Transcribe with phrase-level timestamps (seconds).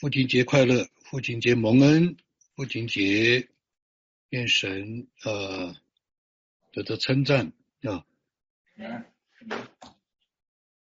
[0.00, 2.16] 父亲节快乐，父亲节蒙恩，
[2.54, 3.48] 父亲节
[4.28, 5.74] 愿神呃
[6.70, 8.06] 得到称赞啊。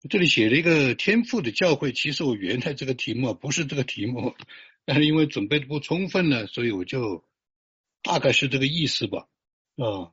[0.08, 4.36] 这里写了一个天赋的教会，其实我原来这个题目不是这个题目，
[4.86, 7.24] 但是因为准备的不充分呢，所以我就
[8.02, 9.26] 大概是这个意思吧
[9.78, 10.12] 啊。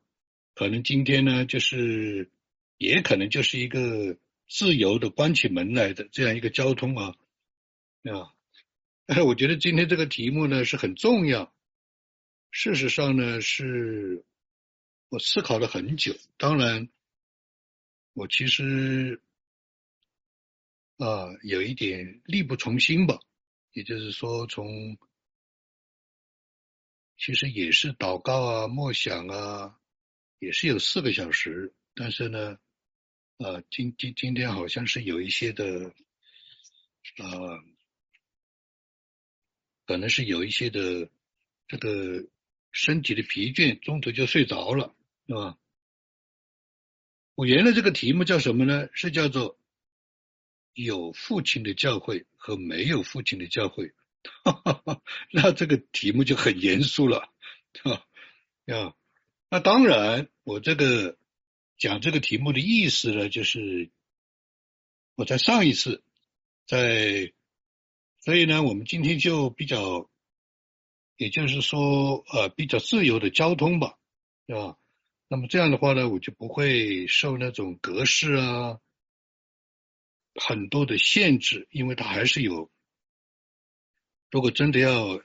[0.56, 2.32] 可能今天呢，就是
[2.80, 4.18] 也可能就是一个
[4.48, 7.16] 自由的关起门来的这样一个交通啊
[8.12, 8.34] 啊。
[9.26, 11.52] 我觉得今天这个题目呢是很重要。
[12.52, 14.24] 事实上呢，是
[15.10, 16.16] 我思考了很久。
[16.38, 16.90] 当然，
[18.14, 19.20] 我其实
[20.98, 23.20] 啊有一点力不从心吧。
[23.72, 25.00] 也就是说，从
[27.18, 29.80] 其实也是祷告啊、默想啊，
[30.38, 31.74] 也是有四个小时。
[31.96, 32.60] 但是呢，
[33.40, 35.96] 啊，今今今天好像是有一些的
[37.18, 37.58] 啊。
[39.90, 41.10] 可能是有一些的
[41.68, 42.28] 这个
[42.72, 44.96] 身体的疲倦，中途就睡着了，
[45.28, 45.58] 是吧？
[47.34, 48.90] 我原来这个题目叫什么呢？
[48.94, 49.58] 是叫做
[50.76, 53.92] 有父亲的教会和没有父亲的教会。
[55.34, 57.28] 那这个题目就很严肃了，
[58.68, 58.94] 啊！
[59.50, 61.18] 那当然，我这个
[61.80, 63.90] 讲这个题目的意思呢，就是
[65.16, 66.04] 我在上一次
[66.68, 67.34] 在。
[68.22, 70.10] 所以呢，我们今天就比较，
[71.16, 73.98] 也就是说，呃，比较自由的交通吧，
[74.46, 74.78] 对吧？
[75.30, 78.80] 那么这样的话呢，我就不会受那种格式啊
[80.36, 82.70] 很多的限制，因为它还是有。
[84.32, 85.22] 如果真的要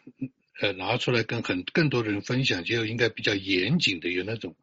[0.61, 4.55] 呃拿出来跟很更多的人分享，就应该比较严谨的有那种。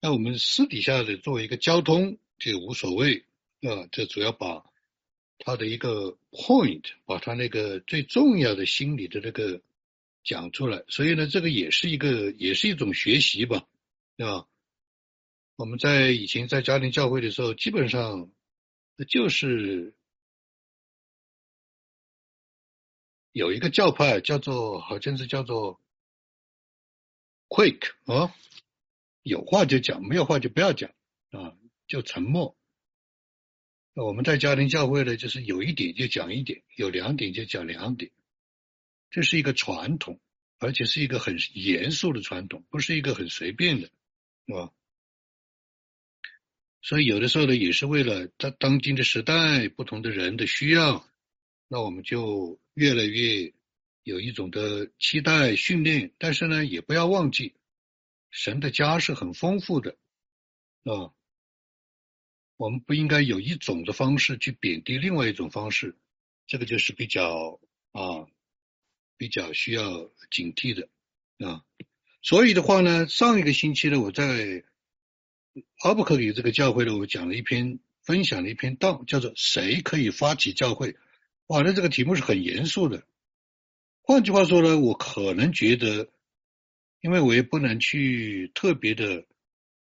[0.00, 3.24] 那我们私底下的作为一个交通就无所谓，
[3.62, 4.64] 啊，这主要把。
[5.38, 9.60] 他的一个 point，把他那个最重要的心理的那个
[10.22, 13.66] 讲出来，所以呢，这个也是一个，也是一种学习吧，
[14.16, 14.46] 对吧？
[15.56, 18.30] 我们在以前在家庭教会的时候，基本上
[19.08, 19.94] 就是
[23.32, 25.80] 有一个教派叫做，好像是叫做
[27.48, 28.34] quick 啊，
[29.22, 30.90] 有话就讲，没有话就不要讲
[31.30, 31.56] 啊，
[31.86, 32.56] 就沉默。
[33.96, 38.10] 那我们在家庭教会呢，就是有一点就讲一点，有两点就讲两点，
[39.08, 40.20] 这是一个传统，
[40.58, 43.88] 而且是一个很严肃的传统，不是一个很随便的，
[44.46, 44.72] 是吧？
[46.82, 51.08] 所以有的时候呢，也是为了当当今的时代不同的人的需要，
[51.68, 53.52] 那我们就越来越
[54.02, 57.54] 有一种的期待训练，但是呢，也不要忘记
[58.32, 59.96] 神的家是很丰富的，
[60.82, 61.14] 啊。
[62.56, 65.96] 我们不应该有一种的方式去贬低另外一种方式，
[66.46, 67.58] 这个就是比较
[67.90, 68.26] 啊
[69.16, 70.88] 比较需要警惕的
[71.44, 71.64] 啊。
[72.22, 74.64] 所以的话呢，上一个星期呢，我在
[75.82, 80.96] 阿布克里这个教会呢，我讲了一篇分享了一篇道，叫做“谁可以发起教会”。
[81.48, 83.04] 哇，那这个题目是很严肃的。
[84.00, 86.08] 换句话说呢，我可能觉得，
[87.00, 89.26] 因为我也不能去特别的。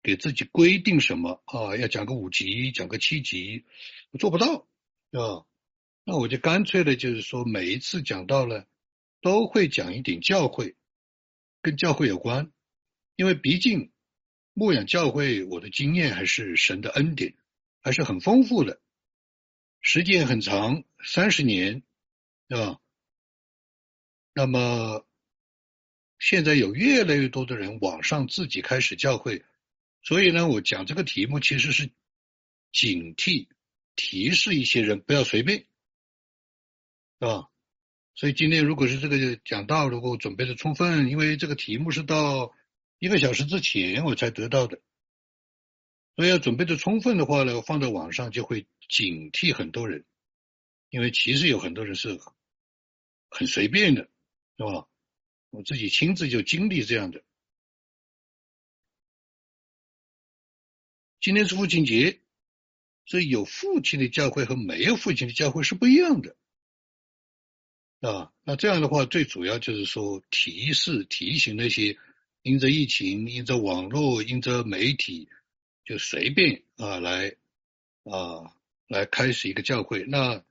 [0.07, 1.77] 给自己规定什么啊？
[1.77, 3.65] 要讲个五级，讲个七级，
[4.21, 4.69] 做不到，
[5.11, 5.45] 啊，
[6.05, 8.69] 那我就干脆的，就是说每一次讲到了，
[9.21, 10.77] 都会讲一点教会，
[11.61, 12.53] 跟教会有关，
[13.17, 13.91] 因为毕竟
[14.55, 17.35] 牧养教会，我的经验还是神的恩典，
[17.83, 18.81] 还是很丰富的，
[19.81, 21.83] 时间很长，三十年，
[22.47, 22.79] 对吧？
[24.33, 25.05] 那么
[26.21, 29.45] 现在有越来越多的人网上自己开始教会。
[30.07, 31.91] 所以呢，我讲这个题目其实是
[32.71, 33.49] 警惕、
[33.97, 35.67] 提示一些人不要随便，
[37.19, 37.49] 啊？
[38.15, 42.55] 所以今天如果是这个讲到，如果准备的充分，因为这个题目是到
[43.01, 44.81] 一个小时之前我才得到的，
[46.15, 50.05] 所以要准备的充分的话呢，放在网上就会警惕很多人，
[50.89, 52.21] 因为其实有很多人是
[53.29, 54.09] 很随便的，
[54.57, 54.87] 是吧？
[55.51, 57.25] 我自己亲自就经历这样的。
[61.21, 62.21] 今天是父亲节，
[63.05, 66.37] 所以有父亲的教会和没有父亲的教会是不一样的
[68.01, 68.33] 啊。
[68.45, 71.99] 那这样的话，最主要就是说提示、提醒那些
[72.43, 75.29] 因着疫情、因着网络、因着媒体
[75.85, 77.35] 就随便啊来
[78.05, 78.55] 啊
[78.87, 80.05] 来开始一个教会。
[80.05, 80.45] 那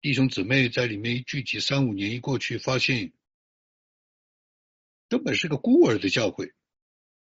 [0.00, 3.12] 弟兄姊妹在里面聚集三五年一过去，发现
[5.08, 6.52] 根本是个孤儿的教会，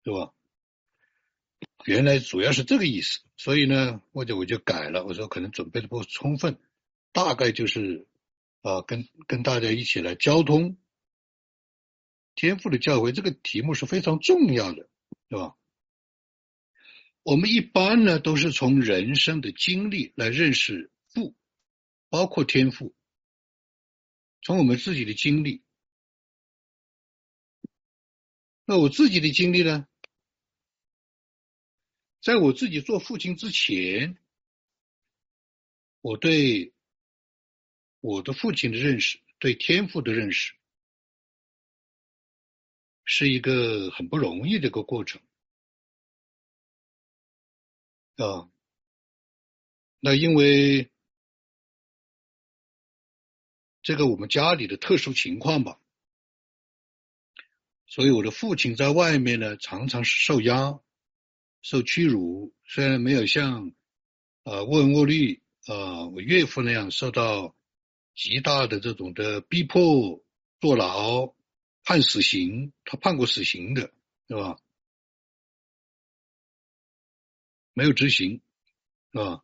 [0.04, 0.34] 对吧？
[1.86, 6.60] 原来主要是这个意思，所以呢，或者我就改了，我说可能准备的不充分，
[7.12, 8.08] 大概就是
[8.62, 10.78] 啊，跟跟大家一起来交通
[12.36, 14.90] 天赋的教诲，这个题目是非常重要的，
[15.30, 15.56] 对吧？
[17.24, 21.36] 我们一般呢都是从人生的经历来认识父，
[22.10, 22.94] 包括天赋，
[24.42, 25.64] 从我们自己的经历。
[28.66, 29.88] 那我自己的经历呢？
[32.28, 34.18] 在我自己做父亲之前，
[36.02, 36.74] 我对
[38.02, 40.54] 我的父亲的认识，对天赋的认识，
[43.06, 45.22] 是一个很不容易的一个过程
[48.18, 48.52] 啊。
[50.02, 50.92] 那因为
[53.82, 55.80] 这个我们家里的特殊情况吧。
[57.86, 60.82] 所以我的父亲在外面呢，常常是受压、
[61.62, 62.54] 受屈辱。
[62.66, 63.74] 虽然没有像
[64.44, 67.56] 呃沃恩沃利啊我岳父那样受到
[68.16, 70.24] 极大的这种的逼迫、
[70.60, 71.36] 坐牢、
[71.84, 73.94] 判死刑，他判过死刑的，
[74.28, 74.60] 对吧？
[77.74, 78.42] 没有执行，
[79.12, 79.44] 是吧？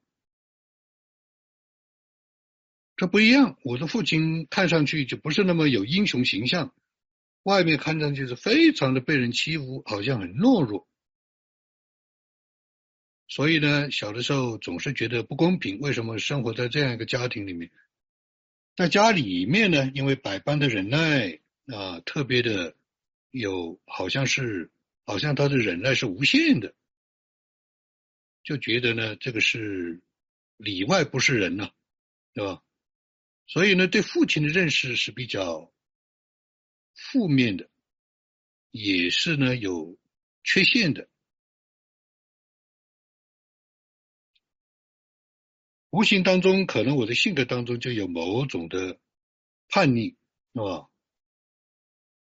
[2.95, 3.57] 这不一样。
[3.63, 6.73] 我的父亲看上去就不是那么有英雄形象。
[7.43, 10.87] 外面看上去是非常的被人欺负，好像很懦弱，
[13.27, 15.79] 所以呢，小的时候总是觉得不公平。
[15.79, 17.71] 为什么生活在这样一个家庭里面？
[18.75, 22.75] 在家里面呢，因为百般的忍耐啊，特别的
[23.31, 24.71] 有，好像是
[25.05, 26.73] 好像他的忍耐是无限的，
[28.43, 30.01] 就觉得呢，这个是
[30.57, 31.71] 里外不是人呐，
[32.33, 32.61] 对吧？
[33.47, 35.69] 所以呢，对父亲的认识是比较。
[36.95, 37.71] 负面的
[38.69, 39.97] 也是呢，有
[40.43, 41.09] 缺陷的，
[45.93, 48.97] 无形当中可能我的性格当中就有某种的
[49.69, 50.15] 叛逆，
[50.55, 50.89] 是吧？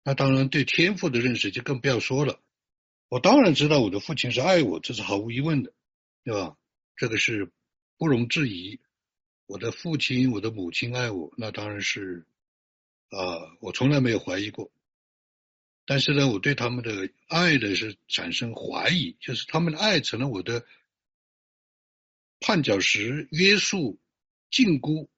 [0.04, 2.40] 那当然对天赋的认识就更不要说了。
[3.08, 5.72] 我当然知道我的父亲是爱我，这是毫无疑问的，
[6.22, 6.56] 对吧？
[6.94, 7.50] 这个是
[7.96, 8.78] 不容置疑。
[9.46, 12.26] 我的父亲、我的母亲爱我，那当然是。
[13.10, 14.70] 啊，我从来没有怀疑过，
[15.84, 20.64] 但是呢，我对他们的爱的是产生怀疑，就是他们的爱成了我的
[22.40, 23.98] 绊脚石、约束、
[24.50, 25.08] 禁锢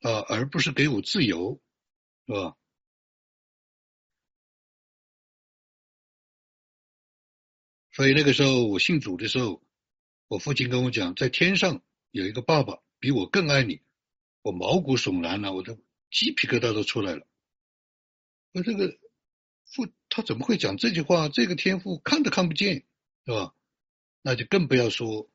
[0.00, 1.60] 啊，而不是给我自由，
[2.26, 2.56] 是吧？
[7.92, 9.60] 所以那个时候我信主的时候，
[10.28, 11.82] 我父亲跟我讲，在天上
[12.12, 13.82] 有一个爸爸比我更爱你，
[14.42, 15.76] 我毛骨悚然了，我的
[16.10, 17.26] 鸡皮疙瘩都出来了。
[18.52, 18.98] 那这个
[19.64, 21.28] 父他怎么会讲这句话？
[21.28, 22.86] 这个天赋看都看不见，
[23.26, 23.52] 是吧？
[24.22, 25.28] 那就更不要说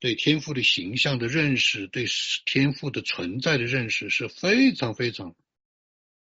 [0.00, 2.06] 对天赋的形象的认识，对
[2.44, 5.36] 天赋的存在的认识是非常非常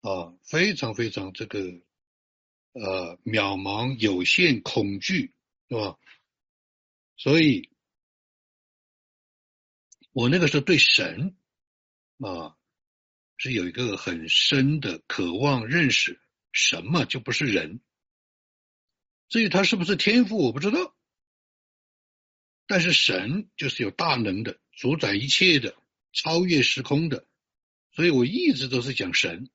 [0.00, 1.60] 啊，非常非常这个
[2.72, 5.32] 呃渺茫、有限、恐惧，
[5.68, 5.96] 是吧？
[7.16, 7.70] 所以，
[10.10, 11.36] 我那个时候对神
[12.18, 12.56] 啊。
[13.38, 16.18] 是有一个很深的渴望认识
[16.52, 17.82] 什么就不是人，
[19.28, 20.95] 至于他是不是天赋我不知道，
[22.66, 25.74] 但是神就是有大能的，主宰一切的，
[26.12, 27.26] 超越时空的，
[27.92, 29.50] 所以我一直都是讲神，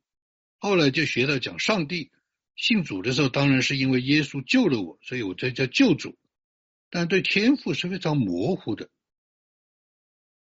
[0.57, 2.11] 后来就学到讲上帝。
[2.55, 6.17] 信主的时候当然是因为耶稣救了我，所以我这叫救主，
[6.89, 8.89] 但对天赋是非常模糊的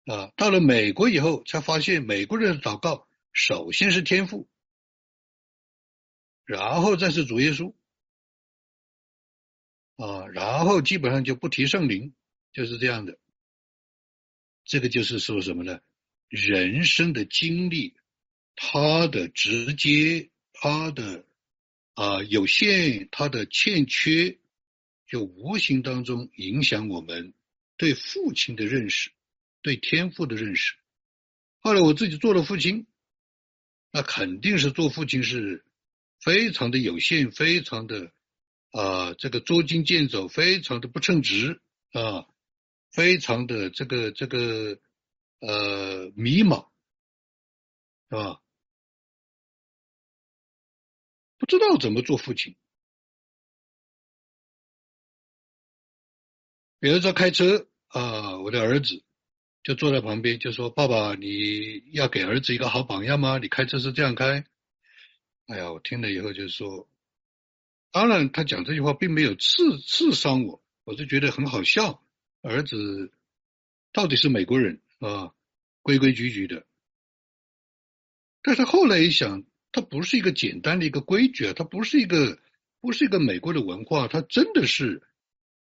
[0.07, 0.33] 啊。
[0.37, 3.07] 到了美国以后才发现美国人的祷告。
[3.33, 4.49] 首先是天赋，
[6.45, 7.75] 然后再是主耶稣，
[9.97, 12.15] 啊，然后基本上就不提圣灵，
[12.53, 13.19] 就是这样的。
[14.65, 15.81] 这个就是说什么呢？
[16.29, 17.95] 人生的经历，
[18.55, 21.25] 他的直接，他的
[21.95, 24.39] 啊有限，他的欠缺，
[25.07, 27.35] 就无形当中影响我们
[27.77, 29.11] 对父亲的认识，
[29.63, 30.75] 对天赋的认识。
[31.61, 32.87] 后来我自己做了父亲。
[33.91, 35.65] 那肯定是做父亲是
[36.21, 38.13] 非常的有限，非常的
[38.71, 41.63] 啊，这个捉襟见肘，非常的不称职
[41.93, 42.27] 啊，
[42.91, 44.79] 非常的这个这个
[45.41, 46.69] 呃迷茫，
[48.11, 48.41] 是吧？
[51.39, 52.57] 不知道怎么做父亲。
[56.81, 59.05] 比如说开车啊，我的儿子。
[59.65, 63.37] 就坐在旁边，就说：“爸爸，你要给儿子一个好榜样吗？
[63.37, 64.47] 你开车是这样开。”
[65.47, 66.89] 哎呀，我听了以后就说
[67.93, 72.03] ：“当然，他讲这句话并没有刺刺伤我，我就觉得很好笑。
[72.43, 73.13] 儿子
[73.93, 75.35] 到底是美国人啊，
[75.83, 76.67] 规规矩矩的。
[78.43, 82.41] 但是后来一想，它不是一个简单的一个规矩啊，它不是一个
[82.81, 85.03] 不是一个美国的文化，它真的是，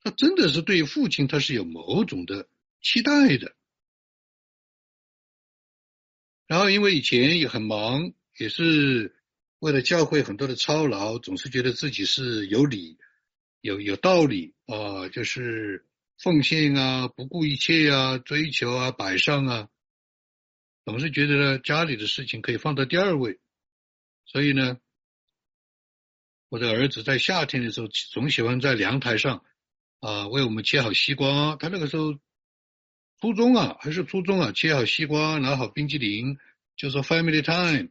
[0.01, 2.47] 它真的是对父亲他是有某种的
[2.81, 3.55] 期待的。
[6.47, 9.15] 然后因为以前也很忙，也是
[9.59, 12.99] 为了教会很多的操劳，总是觉得自己是有理、
[13.61, 15.85] 有有道理啊，就是
[16.17, 19.69] 奉献啊，不顾一切啊，追求啊，摆上啊。
[20.85, 23.39] 总是觉得呢，家里的事情可以放到第二位，
[24.25, 24.77] 所以呢，
[26.47, 29.43] 我的儿子在夏天的时候总喜欢在阳台上
[29.99, 31.55] 啊为我们切好西瓜。
[31.55, 32.13] 他那个时候
[33.19, 36.37] 初中啊还是初中啊，切好西瓜，拿好冰激凌，
[36.75, 37.89] 就说 family time。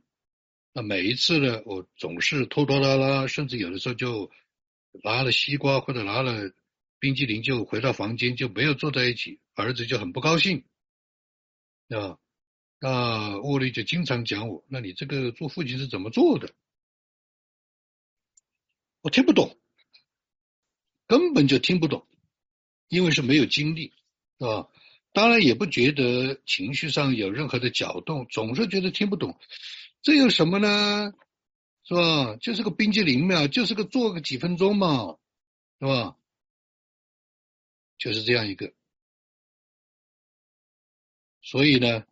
[0.73, 4.31] 那每一次呢，我总是拖拖拉拉，甚至有的时候就
[5.03, 6.53] 拿了西瓜或者拿了
[7.05, 10.65] 冰激凌就回到房间，就没有坐在一起，儿子就很不高兴
[11.91, 12.17] 啊。
[12.81, 16.55] 那沃利就经常讲我，那你这个做父亲是怎么做的？
[19.03, 19.59] 我听不懂，
[21.07, 22.07] 根本就听不懂，
[22.89, 23.93] 因为是没有经历，
[24.39, 24.71] 是吧？
[25.13, 29.39] 当然也不觉得情绪上有任何的搅动，总是觉得听不懂。
[30.01, 31.13] 这有什么呢？
[31.83, 32.37] 是吧？
[32.37, 35.19] 就是个冰激凌嘛，就是个做个几分钟嘛，
[35.79, 36.17] 是吧？
[37.99, 38.73] 就是这样一个，
[41.43, 42.07] 所以呢。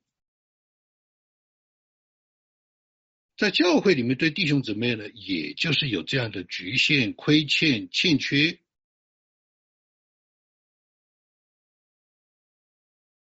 [3.35, 8.61] 在教会里面，对弟兄姊妹呢，也就是有这样的局限、亏欠、欠缺。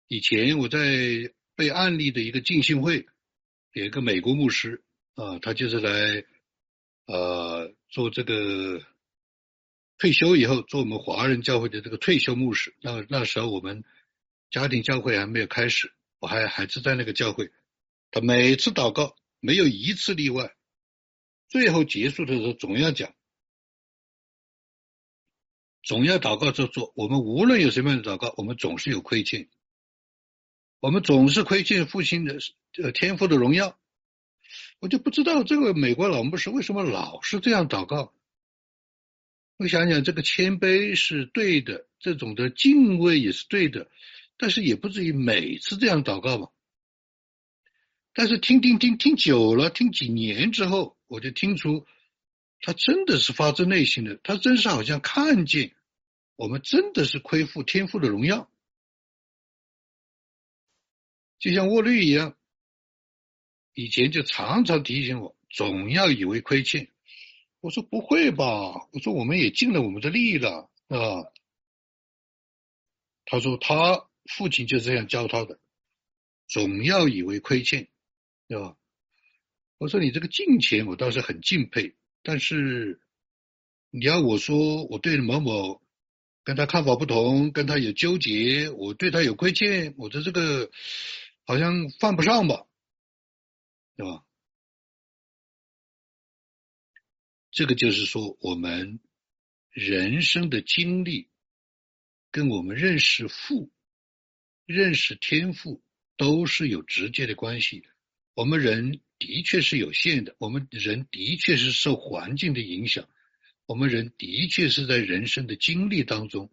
[0.08, 3.08] 以前我在被案例的一个敬信会，
[3.72, 6.26] 有一个美国牧师啊，他就是来
[7.06, 8.86] 呃做这个
[10.02, 12.74] 退休以后做我们华人教会的这个退休牧师。
[12.82, 13.84] 那那时候我们
[14.50, 17.52] 家庭教会还没有开始，我还还是在那个教会。
[18.10, 19.16] 他每次祷告。
[19.44, 20.54] 没有一次例外，
[21.48, 23.12] 最后结束的时候总要讲，
[25.82, 26.94] 总要祷告做做。
[26.96, 29.50] 我们无论有什么样的祷告，我们总是有亏欠，
[30.80, 32.38] 我们总是亏欠父亲的
[32.84, 33.80] 呃天赋的荣耀。
[34.80, 38.14] 我就不知道这个美国老牧师为什么老是这样祷告。
[39.62, 43.92] 我想想，这个谦卑是对的，这种的敬畏也是对的，
[44.36, 46.52] 但是也不至于每次这样祷告吧。
[48.12, 51.86] 但是听听听听久了，听几年之后，我就听出
[52.60, 55.76] 他真的是发自内心的，他真是好像看见
[56.36, 58.52] 我们真的是亏负天赋的荣耀，
[61.38, 62.36] 就像沃律一样，
[63.76, 66.91] 以前就常常提醒我，总要以为亏欠。
[67.62, 68.46] 我说不会吧，
[68.92, 71.32] 我说我们也尽了我们的力了啊。
[73.24, 75.60] 他说他父亲就这样教他的，
[76.48, 77.88] 总要以为亏欠。
[78.48, 78.76] 对吧？
[79.78, 83.00] 我说你这个敬钱，我倒是很敬佩，但是
[83.90, 85.82] 你要我说我对某某
[86.44, 90.70] 跟他看法不同，跟他有纠结，我对他有亏欠，我的这个
[91.46, 92.66] 好像犯不上吧？
[93.96, 94.26] 对吧？
[97.52, 99.00] 这个就是说，我们
[99.70, 101.28] 人生的经历
[102.32, 103.70] 跟我们认识父、
[104.66, 105.84] 认识天赋
[106.16, 107.84] 都是有直接的关系。
[108.34, 113.10] 我们人的确是有限的，我们人的确是受环境的影响，
[113.66, 116.50] 我们人的确是在人生的经历当中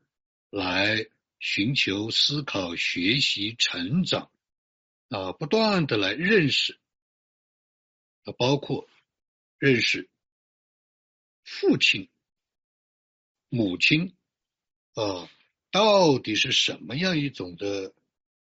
[0.51, 1.07] 来
[1.39, 4.33] 寻求、思考、学习、成长
[5.11, 6.77] 啊，不断的来认识
[8.25, 8.89] 啊，包括
[9.59, 10.09] 认识
[11.51, 12.11] 父亲、
[13.49, 14.15] 母亲
[14.93, 15.31] 啊，
[15.71, 17.95] 到底是什么样一种的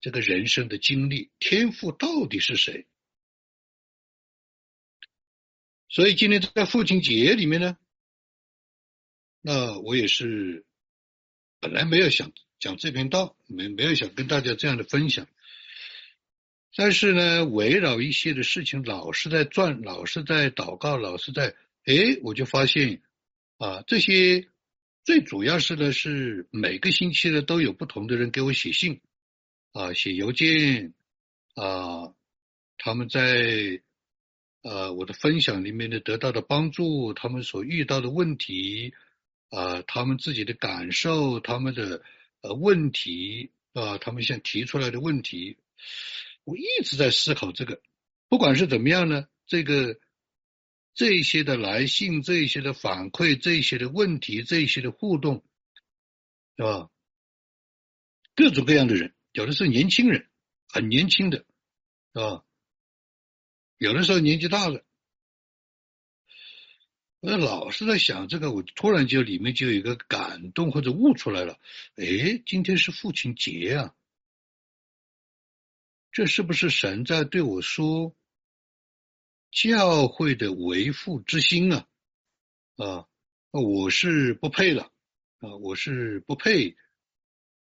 [0.01, 2.87] 这个人生的经历，天赋到底是谁？
[5.87, 7.77] 所以今天在父亲节里面呢，
[9.41, 10.65] 那我也是
[11.59, 15.27] 本来没有想讲这篇道，没没有想跟大家这样的分享，
[16.75, 21.55] 但是呢，围绕一些的事情老是在转，老是在祷告，老是在，
[21.89, 23.01] 哎，我就发现
[23.57, 24.47] 啊，这些
[25.03, 29.01] 最主要是呢，是每个星期呢都有不同的人给我写信
[29.71, 30.93] 啊，写邮件
[31.55, 32.13] 啊，
[32.77, 33.81] 他们在。
[34.61, 38.93] 呃，我的分享里面呢得到的帮助，他们所遇到的问题，
[39.49, 42.03] 啊，他们自己的感受，他们的
[42.41, 45.55] 呃问题，啊，他们想提出来的问题，
[46.43, 47.81] 我一直在思考这个。
[48.27, 49.97] 不管是怎么样呢，这个
[50.99, 55.45] 这些的来信，这些的反馈，这些的问题，这些的互动，
[56.57, 56.91] 是吧？
[58.35, 60.29] 各种各样的人，有的是年轻人，
[60.67, 61.45] 很年轻的，
[62.13, 62.43] 是吧？
[63.77, 64.83] 有的时候年纪大了，
[67.21, 71.61] 我老是在想这个，我突然就里面就有一个感动或者悟出来了。
[71.95, 73.95] 哎，今天是父亲节啊，
[76.11, 78.17] 这是不是神在对我说
[79.51, 81.87] 教会的为父之心啊？
[82.77, 83.07] 啊，
[83.51, 84.91] 我是不配了
[85.39, 86.75] 啊，我是不配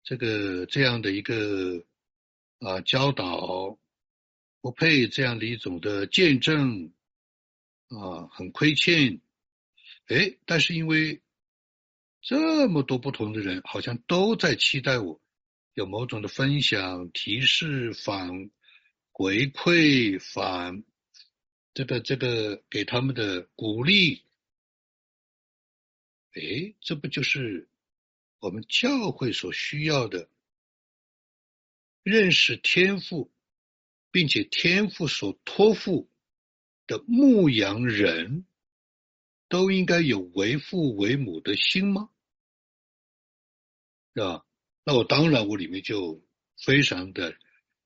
[0.03, 1.86] 这个这样的一个
[2.60, 3.77] 啊教导。
[4.60, 6.91] 不配这样的一种的见证
[7.88, 9.22] 啊，很亏欠。
[10.08, 11.22] 哎，但是因为
[12.22, 15.22] 这么多不同的人，好像都在期待我
[15.74, 18.50] 有某种的分享、提示、反
[19.13, 20.84] 回馈、反
[21.78, 24.24] 这个这个给他们的鼓励。
[26.34, 27.70] 哎，这不就是
[28.40, 30.28] 我们教会所需要的
[32.02, 33.32] 认识天赋？
[34.10, 36.10] 并且天赋所托付
[36.88, 38.48] 的牧羊人，
[39.48, 42.10] 都应该有为父为母的心吗？
[44.16, 44.44] 是吧？
[44.84, 46.26] 那我当然，我里面就
[46.58, 47.38] 非常的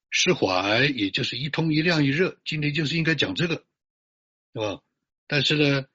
[0.09, 2.39] 释怀，也就是一通一亮一热。
[2.45, 3.65] 今天就是应该讲这个，
[4.53, 4.81] 是吧？
[5.27, 5.87] 但是呢，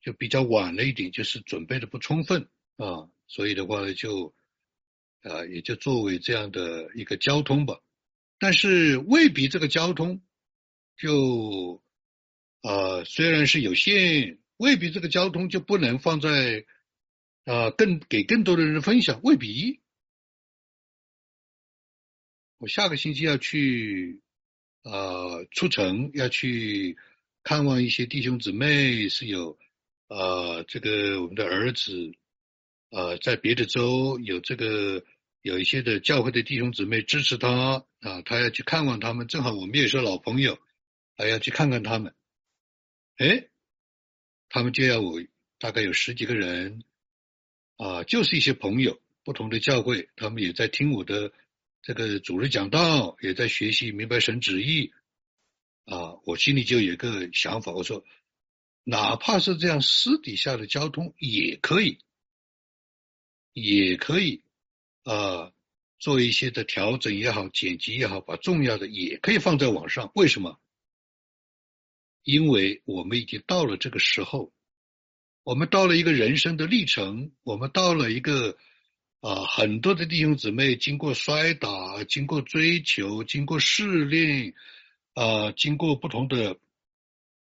[0.00, 4.34] 就比较晚了一点，就是准备的不充分啊，所以的话呢，就
[5.22, 7.80] 啊，也就作为这样的一个交通吧。
[8.38, 10.22] 但是未必这个交通
[10.96, 11.82] 就
[12.62, 16.66] 啊虽然是有限，未必这个交通就不能放在
[17.44, 19.80] 啊更给更多的人分享，未必。
[22.58, 24.22] 我下个星期要去
[24.82, 26.96] 呃出城，要去
[27.44, 29.56] 看望一些弟兄姊妹，是有
[30.08, 32.12] 呃这个我们的儿子
[32.90, 35.04] 呃在别的州有这个。
[35.44, 40.58] 有一些的教会的弟兄姊妹支持他啊，他要去看望他们，正好我们也是老朋友，
[41.18, 42.14] 还要去看看他们。
[43.18, 43.48] 哎，
[44.48, 45.22] 他们就要我
[45.58, 46.82] 大概有十几个人
[47.76, 51.30] 啊，就是一些朋友，不同的教会，他们也在听我的
[51.82, 54.94] 这个主日讲道，也在学习明白神旨意
[55.84, 56.20] 啊。
[56.24, 58.04] 我心里就有个想法，我说，
[58.84, 61.98] 哪怕是这样私底下的交通也可以，
[63.52, 64.42] 也可以。
[65.04, 65.52] 啊，
[65.98, 70.10] 做一些的调整也好，剪辑也好，把重要的也可以放在网上。
[70.14, 70.58] 为什么？
[72.22, 74.50] 因为我们已经到了这个时候，
[75.42, 78.56] 我们到了一个人生的历程，我们到了一个
[79.20, 84.54] 啊，很多的弟兄姊妹经过摔打，经过追求，经过试炼，
[85.14, 86.58] 啊，经过不同的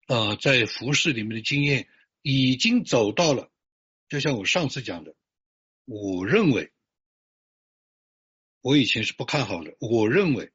[0.07, 1.89] 啊，在服饰里面的经验，
[2.21, 3.51] 已经走到了。
[4.07, 5.15] 就像我上次讲的，
[5.85, 6.71] 我认为。
[8.63, 9.75] 我以前是不看好的。
[9.79, 10.51] 我认为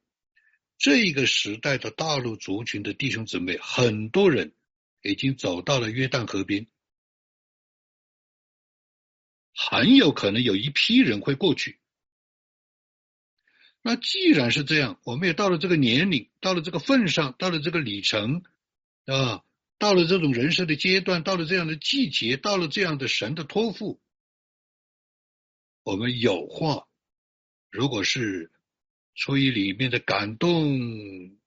[0.77, 4.53] 这一个时代的大陆族群的弟兄姊妹，很多人
[5.01, 6.67] 已经走到了约旦河边，
[9.53, 11.81] 很有可能有一批人会过去。
[13.87, 18.43] 那既然是这样，我们也到了这个年龄，到了这个份上，到了这个里程
[19.05, 19.45] 啊，
[19.77, 24.01] 到了这种人生的阶段，到了这样的季节，到了这样的神的托付，
[25.83, 26.85] 我们有话。
[27.71, 28.51] 如果是
[29.15, 31.37] 出于里面的感动，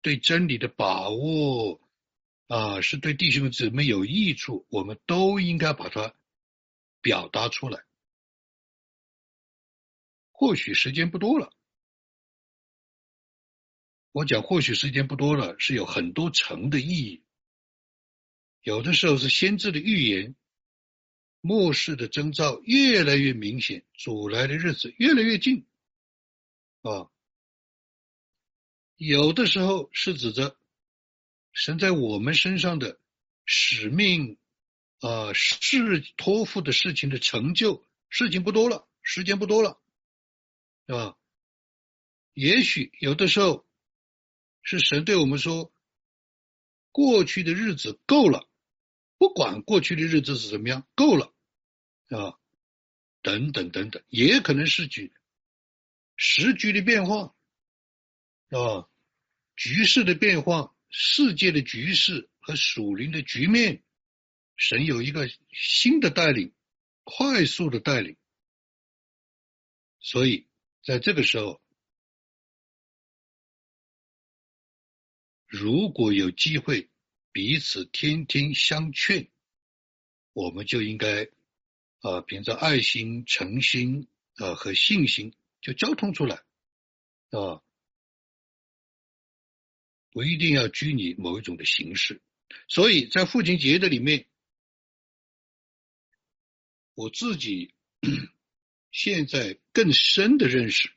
[0.00, 1.78] 对真理的把握
[2.46, 6.14] 啊，是对弟兄姊妹有益处，我们都应该把它
[7.02, 7.84] 表达出来。
[10.32, 11.52] 或许时间不多了，
[14.16, 17.22] 我讲或许时间不多了，是有很多层的意义。
[18.62, 20.34] 有的时候是先知的预言。
[21.42, 25.66] 末世的征兆越来越明显，主来的日子越来越近
[26.80, 27.10] 啊！
[28.96, 30.56] 有的时候是指着
[31.52, 32.98] 神在我们身上的
[33.44, 34.38] 使命
[35.00, 39.78] 啊，事托付的事情的成就，事情不多了，时间不多了，
[40.86, 41.18] 啊？
[42.32, 43.64] 也许有的时候
[44.66, 45.72] 是神对我们说，
[46.90, 48.48] 过去的日子够了，
[49.16, 51.32] 不管过去的日子是怎么样，够了。
[52.08, 52.38] 啊，
[53.22, 55.12] 等等等等，也可能是局
[56.16, 57.34] 时局的变化，
[58.50, 58.88] 啊，
[59.54, 63.84] 局势的变化，世界的局势和属灵的局面，
[64.56, 66.52] 神有一个新的带领，
[67.04, 68.16] 快速的带领，
[70.00, 70.48] 所以
[70.82, 71.60] 在这个时候，
[75.46, 76.90] 如果有机会
[77.32, 79.28] 彼此天天相劝，
[80.32, 81.28] 我们就应该。
[82.00, 84.06] 啊，凭着爱心、诚心
[84.36, 86.36] 啊和信心，就交通出来
[87.30, 87.64] 啊，
[90.12, 92.22] 不一定要拘泥某一种的形式。
[92.68, 94.28] 所以在父亲节的里面，
[96.94, 97.74] 我自己
[98.92, 100.92] 现在更深的认识，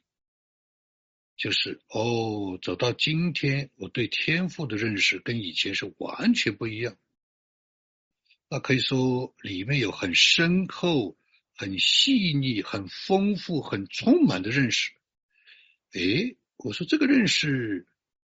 [1.39, 6.97] 就是哦，走到今天，我对天赋的认识跟以前是完全不一样。
[8.49, 11.17] 那可以说里面有很深厚、
[11.56, 14.91] 很细腻、很丰富、很充满的认识。
[15.93, 17.88] 哎，我说这个认识，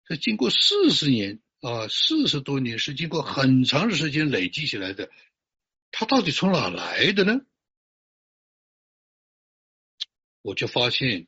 [0.06, 5.10] 在经过四十年啊，四十多年是经过很长的时间累积起来的，
[5.90, 7.40] 它到底从哪来的呢？
[10.42, 11.26] 我就发现，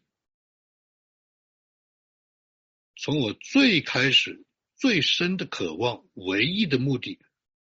[3.02, 4.44] 从我最开始、
[4.76, 7.18] 最深的渴望、唯一的目的。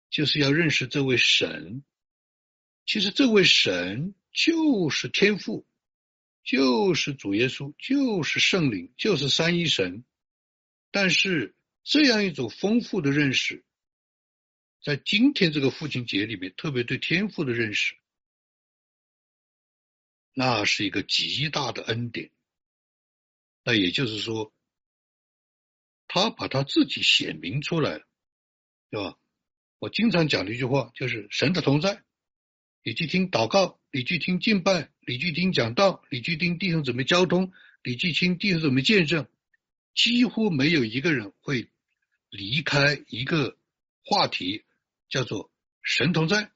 [0.09, 1.85] 就是要认识这位神，
[2.87, 5.67] 其实这位神就是天父，
[6.43, 10.03] 就是主耶稣，就是圣灵，就是三一神。
[10.91, 13.67] 但是这样一种丰富的认识，
[14.83, 17.95] 在今天这个父亲节里面，特别对天父的认识，
[20.33, 22.31] 那是一个极大的恩典。
[23.63, 24.55] 那也就是说，
[26.09, 28.07] 他把他自己显明出来了，
[28.91, 29.17] 对吧？
[29.79, 32.03] 我经常讲的一句话就是“神的同在”，
[32.83, 37.53] 你去听祷告，你去听敬拜，你去听讲道，你去听弟兄姊妹交通，
[37.85, 39.29] 你去听弟兄姊妹见证，
[39.95, 41.71] 几乎没有一个人会
[42.29, 43.57] 离开一个
[44.03, 44.65] 话题，
[45.09, 46.51] 叫做“神同在”。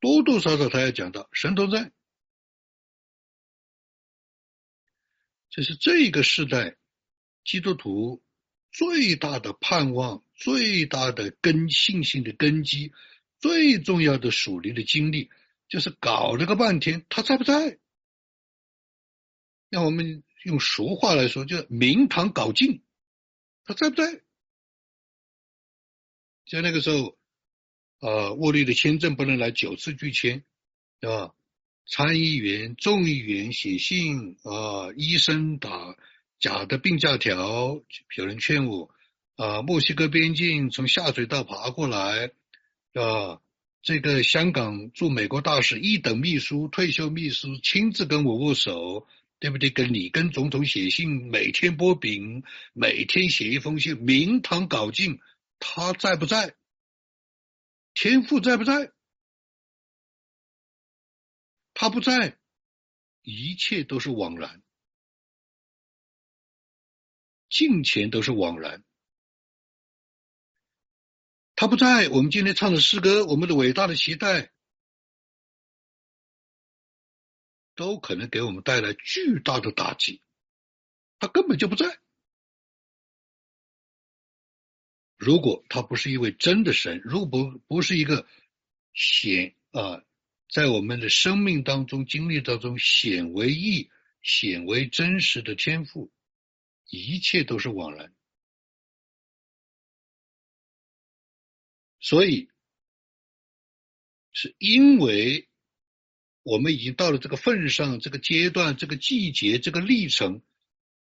[0.00, 1.92] 多多少少他要讲到“神同在”，
[5.50, 6.76] 这是这个时代
[7.48, 8.22] 基督徒
[8.70, 10.22] 最大的盼望。
[10.40, 12.92] 最大的根信心的根基，
[13.40, 15.30] 最重要的属灵的经历，
[15.68, 17.80] 就是搞了个半天，他在不在？
[19.68, 22.82] 那我们用俗话来说，就是明堂搞尽，
[23.64, 24.22] 他在不在？
[26.46, 27.18] 像那个时候，
[27.98, 30.44] 啊，沃利的签证不能来九次拒签，
[31.00, 31.34] 对吧？
[31.84, 35.96] 参议员、众议员写信啊，医生打
[36.40, 37.82] 假的病假条，
[38.16, 38.94] 有人劝我。
[39.36, 42.32] 啊，墨西哥边境从下水道爬过来，
[42.94, 43.40] 啊，
[43.82, 49.06] 这个香港驻美国大使一等秘书、退休秘书亲自跟我握手，
[49.38, 49.70] 对不对？
[49.70, 55.20] 跟你跟总统写信，每天拨饼，每天写一封信，明堂搞尽，
[55.60, 56.56] 他在不在？
[57.94, 58.90] 天赋在不在？
[61.74, 62.36] 他不在，
[63.22, 64.62] 一切都是枉然，
[67.48, 68.84] 金钱都是枉然。
[71.54, 74.52] 他不在，我们今天唱的诗歌，我们的伟大的期待，
[77.74, 80.22] 都可能给我们带来巨大的打击。
[81.18, 81.98] 他根本就不在。
[85.16, 88.24] 如果他不是一位真的神，如果不不是一个
[88.94, 90.04] 显啊，
[90.48, 93.90] 在我们的生命当中、经历当中显为义、
[94.22, 96.12] 显为真实的天赋，
[96.88, 98.12] 一切都是枉然。
[102.00, 102.48] 所以，
[104.32, 105.48] 是因为
[106.42, 110.42] 我们已经到了这个份上、这个阶段、这个季节、这个历程，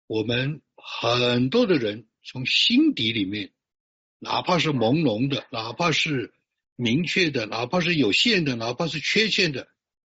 [0.07, 3.53] 我们很多的人从心底里面，
[4.17, 6.33] 哪怕是朦胧的，哪怕是
[6.75, 9.69] 明确的，哪怕是有限的，哪怕是缺陷的，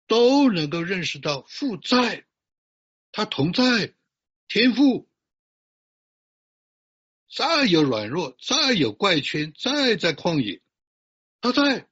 [0.07, 2.25] 都能够认识到负债，
[3.11, 3.95] 他同在，
[4.47, 5.08] 天赋。
[7.31, 10.63] 再有软弱，再有怪圈，再在旷野。
[11.41, 11.87] 他在，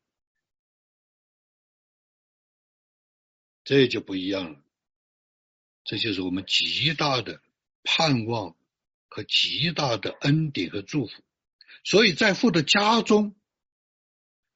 [3.65, 4.61] 这就不一样了。
[5.85, 7.41] 这就是我们极大的
[7.85, 8.57] 盼望
[9.09, 11.23] 和极大的恩典和祝福。
[11.85, 13.37] 所以在父的家中，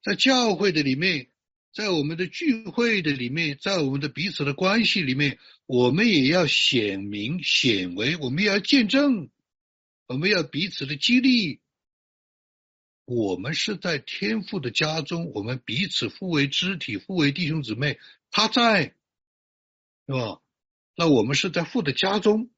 [0.03, 1.29] 在教会的里面，
[1.71, 9.29] 在我们的聚会的里面，在我们的彼此的关系里面，我们也要显明显为，我们也要见证，
[10.11, 11.61] 我们要彼此的激励。
[13.05, 17.97] 我们是在天父的家中，我们彼此互为肢体，互为弟兄姊妹。
[18.29, 18.93] 他在，
[20.05, 20.41] 是吧？
[20.95, 22.51] 那我们是在父的家中，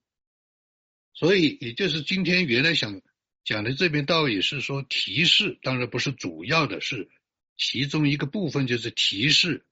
[1.14, 3.02] 所以也就是今天原来想
[3.44, 7.10] 讲的这边道也是说提示，当然不是主要的，是
[7.56, 9.64] 其中一个部分，就是提示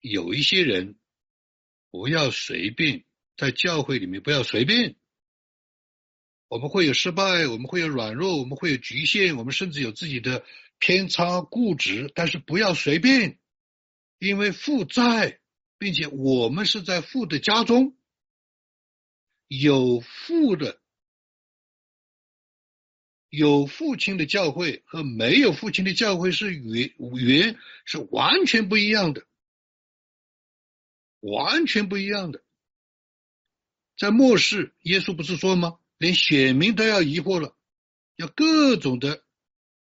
[0.00, 0.96] 有一些人
[1.90, 3.04] 不要随便
[3.36, 4.94] 在教会里面不要随便。
[6.48, 10.44] 我们会有失败，我们会有软弱，我们会有局限，我们甚至有自己的
[10.78, 12.10] 偏差、固执。
[12.14, 13.38] 但是不要随便，
[14.18, 15.40] 因为父在，
[15.78, 17.96] 并且我们是在父的家中，
[19.46, 20.80] 有父的
[23.28, 29.26] 有父亲的教会和没有父亲的教会是原原是完全不一样的，
[31.20, 32.42] 完全不一样的。
[33.98, 35.78] 在末世，耶稣不是说吗？
[35.98, 37.54] 连选民都要疑惑了，
[38.16, 39.22] 要各种的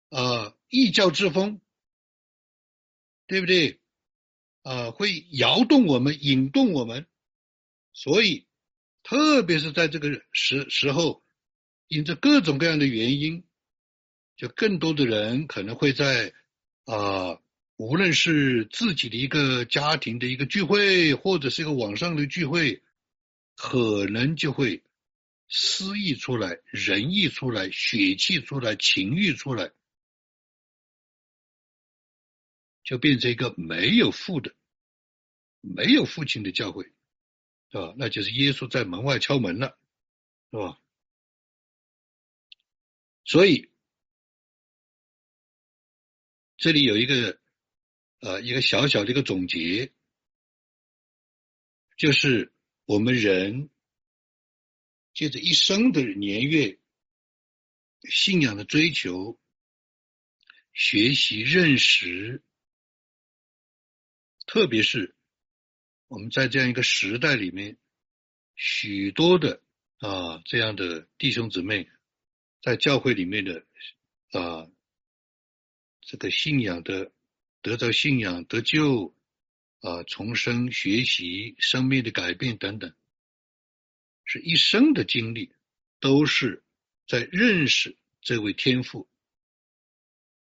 [0.09, 1.61] 啊异教之风，
[3.27, 3.79] 对不对？
[4.63, 7.07] 啊，会摇动我们，引动我们。
[7.93, 8.45] 所以，
[9.01, 11.23] 特别是在这个时时候。
[11.89, 13.45] 因着各种各样的原因，
[14.35, 16.33] 就更多的人可能会在
[16.83, 17.39] 啊，
[17.77, 22.83] 无论是自己的一个家庭的一个聚会，或者是一个网上的聚会，
[23.55, 24.83] 可能就会
[25.49, 29.71] 私意出来、仁义出来、血气出来、情欲出来，
[32.83, 34.55] 就变成一个没有父的、
[35.61, 36.83] 没有父亲的教会，
[37.71, 37.93] 是吧？
[37.97, 39.79] 那就是耶稣在门外敲门了，
[40.51, 40.81] 是吧？
[43.23, 43.71] 所以，
[46.57, 47.39] 这里有一个
[48.19, 49.93] 呃一个小小的一个总结，
[51.97, 52.53] 就是
[52.85, 53.69] 我们人
[55.17, 56.77] 借着一生的年月、
[58.07, 59.39] 信仰的追求、
[60.73, 62.43] 学习认识，
[64.45, 65.15] 特别是
[66.07, 67.79] 我们在这样一个时代里面，
[68.55, 69.63] 许多的
[69.97, 71.89] 啊这样的弟兄姊妹。
[72.61, 73.65] 在教会里面的
[74.31, 74.69] 啊，
[76.01, 77.11] 这个信仰的
[77.63, 79.15] 得着信仰得救
[79.79, 82.93] 啊，重生学习生命的改变等等，
[84.27, 85.51] 是一生的经历，
[85.99, 86.63] 都是
[87.07, 89.09] 在认识这位天父，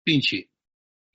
[0.05, 0.49] 并且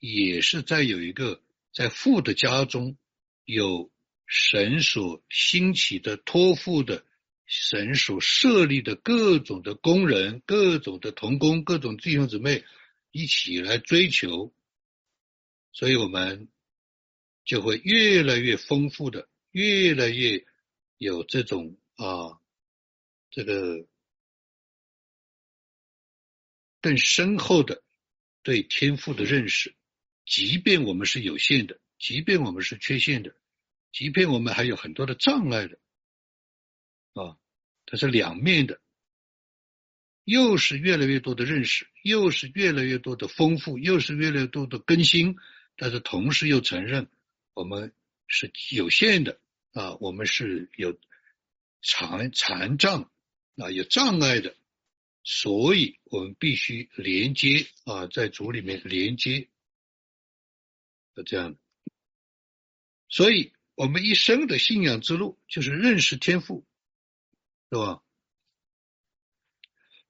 [0.00, 1.40] 也是在有一个
[1.72, 2.98] 在父的家中
[3.44, 3.92] 有
[4.26, 7.06] 神所兴起的托付的。
[7.46, 12.64] 神所设立的各种的工人、各种的童工、各种弟兄姊妹
[13.10, 14.54] 一起来追求，
[15.70, 16.48] 所以我们
[17.44, 20.46] 就会越来越丰富的，越来越
[20.96, 22.40] 有这种啊，
[23.34, 23.84] 这个
[26.80, 27.82] 更深厚的
[28.44, 29.74] 对天赋的认识。
[30.24, 33.34] 即便我们是有限的，即便我们是缺陷的，
[33.90, 35.80] 即便我们还有很多的障碍的。
[37.14, 37.36] 啊，
[37.86, 38.80] 它是两面的，
[40.22, 45.36] 又是越来越多的认识，又是越来越多的丰富，又是越来越多的更新，
[45.74, 47.10] 但是同时又承认
[47.52, 47.92] 我们
[48.28, 49.40] 是有限的
[49.72, 50.96] 啊，我们是有
[51.82, 53.10] 残残障
[53.56, 54.56] 啊，有障碍的，
[55.22, 59.48] 所以我们必须连接啊，在主里面连接，
[61.14, 61.56] 是这样，
[63.08, 66.66] 所以我们一生的信仰之路就是认识天赋。
[67.70, 68.04] 是吧？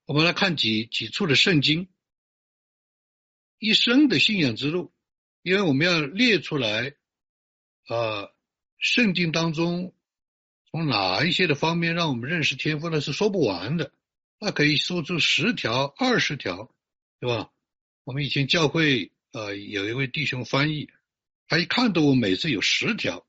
[0.05, 1.89] 我们来看几几处的圣经，
[3.57, 4.93] 一生的信仰之路，
[5.41, 6.95] 因为我们要列出来，
[7.87, 8.29] 啊，
[8.77, 9.94] 圣经当中
[10.75, 12.99] 从哪一些的方面让我们认识天赋呢？
[12.99, 13.93] 是说不完的，
[14.41, 16.69] 那可以说出十条、二十条，
[17.21, 17.49] 对吧？
[18.03, 20.89] 我们以前教会呃有一位弟兄翻译，
[21.47, 23.25] 他一看到我每次有十条、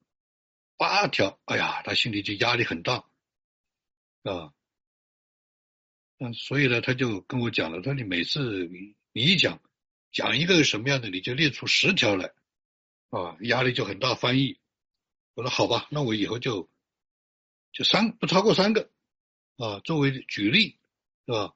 [0.76, 3.04] 八条，哎呀，他心里就压力很大。
[4.24, 4.52] 啊，
[6.18, 8.68] 那所以呢，他就跟我讲了，他说你每次
[9.12, 9.62] 你一讲
[10.10, 12.32] 讲一个什么样的，你就列出十条来，
[13.10, 14.16] 啊，压力就很大。
[14.16, 14.58] 翻译，
[15.34, 16.68] 我说好吧，那我以后就
[17.76, 18.90] 就三不超过三个，
[19.58, 20.78] 啊，作为举例，
[21.26, 21.54] 是吧？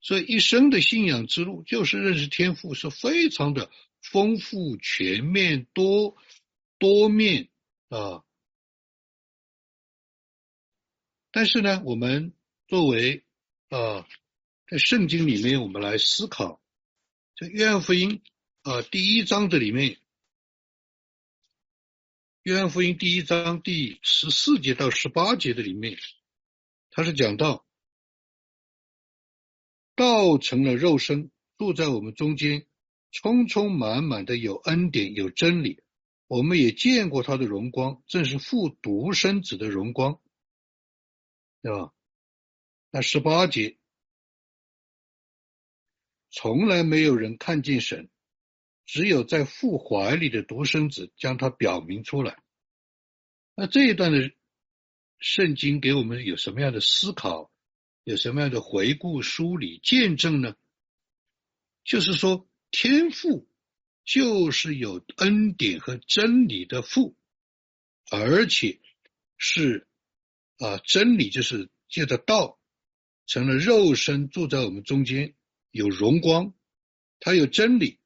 [0.00, 6.16] 所以一生的信仰之路，就是认识天赋，是非常的丰富、全面、多
[6.78, 7.50] 多面
[7.90, 8.24] 啊。
[11.30, 12.32] 但是呢，我们
[12.66, 13.22] 作为
[13.68, 14.08] 啊，
[14.66, 16.62] 在圣经里面，我们来思考，
[17.34, 18.22] 这约翰福音
[18.62, 19.98] 啊第一章的里面，
[22.44, 25.96] 约翰福音第一章第十四节到十八节的里面，
[26.90, 27.64] 他是讲到
[29.94, 32.66] 道成了肉身，住在我们中间，
[33.10, 35.82] 充充满满的有恩典有真理，
[36.26, 40.20] 我们也见过他的荣光，正是父独生子的荣光。
[41.62, 41.94] 对吧？
[42.90, 43.78] 那十八节，
[46.30, 48.10] 从来没有人看见神，
[48.86, 52.42] 只有在父怀里的独生子将他表明出来。
[53.54, 54.32] 那这一段的
[55.18, 57.50] 圣经给我们有什么样的思考？
[58.04, 60.54] 有什么样的回顾、梳理、见证呢？
[61.84, 63.48] 就是说，天父
[64.04, 67.16] 就是有恩典和真理的父，
[68.10, 68.80] 而且
[69.36, 69.86] 是。
[70.58, 72.60] 啊，真理就是借着道
[73.26, 75.34] 成了肉身住在我们中间
[75.72, 76.54] 有荣光，
[77.18, 77.98] 他有真理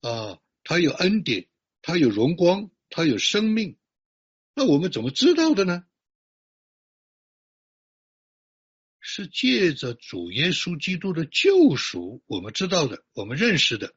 [0.00, 1.46] 啊，他有恩典，
[1.82, 3.76] 他有荣光，他有生命。
[4.54, 5.84] 那我们怎么知道的呢？
[9.00, 13.94] 是借着主耶稣基督的救赎，我们知道的，我们认识的。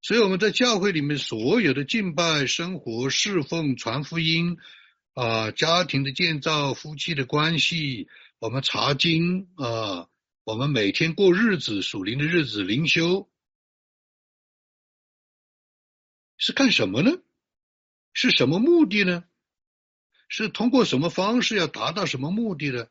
[0.00, 4.56] 所以我们在教会里面所有的敬拜、生活、侍奉、传福音
[5.12, 10.08] 啊，家庭的建造、夫妻的关系，我们查经啊，
[10.44, 13.30] 我们每天过日子、属灵的日子、灵修，
[16.46, 17.22] 是干什么呢？
[18.12, 19.24] 是什么目的呢？
[20.28, 22.86] 是通过什么方式要达到什么目的呢？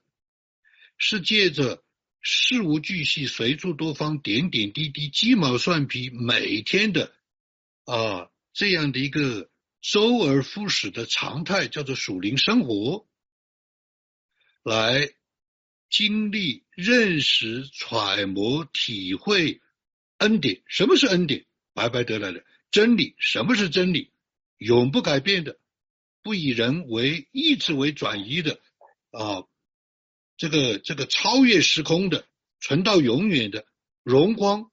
[0.98, 1.84] 是借着
[2.20, 7.14] 事无巨细、随处多方、点点滴滴、鸡毛蒜皮，每天的
[7.86, 13.08] 啊这样的一个周而复始的常态，叫做属灵生活，
[14.64, 15.14] 来
[15.92, 19.62] 经历、认识、揣摩、体会
[20.18, 20.64] 恩典。
[20.66, 21.46] 什么是恩典？
[21.76, 23.16] 白白得来的真理。
[23.20, 24.12] 什么是真理？
[24.58, 25.58] 永不改变的，
[26.24, 28.60] 不以人为意志为转移的
[29.12, 29.44] 啊。
[30.38, 32.26] 这个这个超越时空的、
[32.60, 33.66] 存到永远的
[34.02, 34.72] 荣光，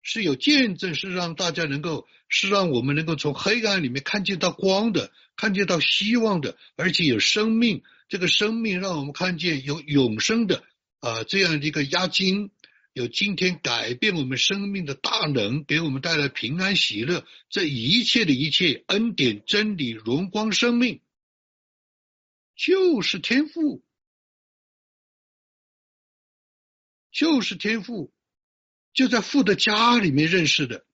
[0.00, 7.82] 是有见证，是让大家能够，是让我们能够从黑暗里面看见到光的，看见到希望的，而且有生命。
[8.08, 10.64] 这个生命让我们看见有永生的
[11.00, 12.50] 啊，这样的一个押金，
[12.96, 17.26] 有今天改变我们生命的大能，给我们带来平安喜乐。
[17.50, 21.02] 这一切的一切恩典、真理、荣光、生命，
[22.54, 23.84] 就是天赋。
[27.12, 28.14] 就是天赋，
[28.94, 30.86] 就在父的家里面认识的，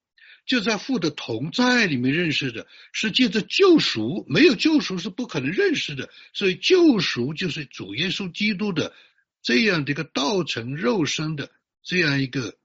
[0.45, 6.11] 就在父的同在里面认识的，是借着救赎，没有救赎是不可能认识的。
[6.33, 8.93] 所以救赎就是主耶稣基督的
[9.41, 11.53] 这样的一个道成肉身的
[11.83, 12.57] 这样一个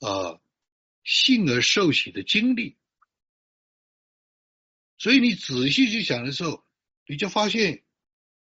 [0.00, 0.38] 啊
[1.04, 2.76] 幸而受洗的经历。
[4.98, 6.64] 所以你仔细去想的时候，
[7.06, 7.82] 你就发现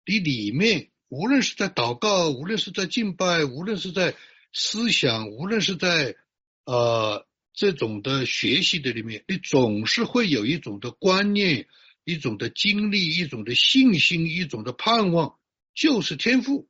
[0.04, 4.14] 你里面无论是在祷告，无论是在敬拜，无论是在
[4.52, 6.16] 思想无论是在
[6.64, 11.66] 呃这种的学习的里面，你总是会有一种的观念、
[12.04, 15.38] 一种的经历、一种的信心、一种的盼望，
[15.74, 16.68] 就是天赋。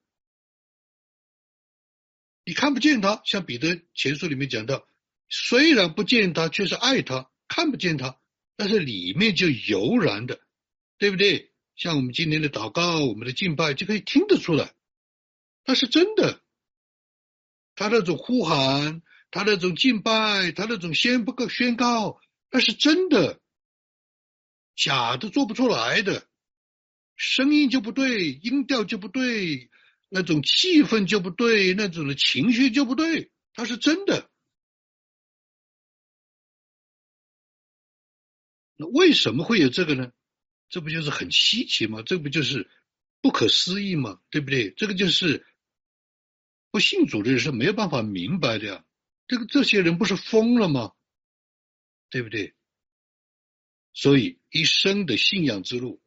[2.45, 4.87] 你看不见他，像彼得前书里面讲到，
[5.29, 8.19] 虽然不见他，却是爱他；看不见他，
[8.57, 10.41] 但是里面就油然的，
[10.99, 11.53] 对不对？
[11.75, 14.75] 像我们今天的祷告、我们的敬拜，就可以听得出来，
[15.65, 16.41] 他是真的。
[17.75, 19.03] 他那种呼喊，
[19.33, 23.41] 他那种敬拜，他那种宣不宣告，那是真的，
[24.77, 26.29] 假的做不出来的，
[27.17, 29.71] 声音就不对，音调就不对，
[30.17, 34.31] 那种气氛就不对，那种的情绪就不对，他是真的。
[38.77, 40.13] 那为什么会有这个呢？
[40.69, 42.01] 这不就是很稀奇吗？
[42.07, 42.71] 这不就是
[43.23, 44.21] 不可思议吗？
[44.31, 44.71] 对不对？
[44.71, 45.45] 这个就是。
[46.71, 48.85] 不信主的人是没有办法明白的呀，
[49.27, 50.93] 这个这些人不是疯了吗？
[52.09, 52.55] 对不对？
[53.93, 56.01] 所以一生的信仰之路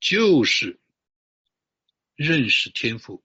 [0.00, 0.80] 就是
[2.16, 3.22] 认识天赋。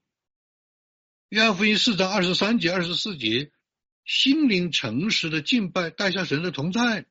[1.28, 3.50] 约翰福音四章二十三节、二十四节，
[4.04, 7.06] 心灵诚实的敬拜，带下神的同在，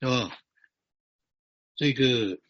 [0.00, 0.36] 是吧？
[1.76, 2.40] 这个。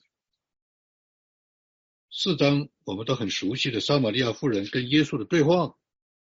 [2.17, 5.75] 四章我们都很熟悉的撒玛利亚妇人跟耶稣的对话，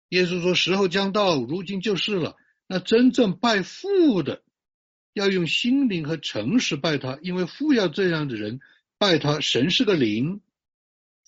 [0.09, 2.37] 耶稣说：“时候将到，如今就是了。
[2.67, 4.43] 那真正拜父的，
[5.13, 8.59] 要用心灵和诚实拜他，因为父要这样的人
[8.99, 9.39] 拜他。
[9.39, 10.41] 神是个灵，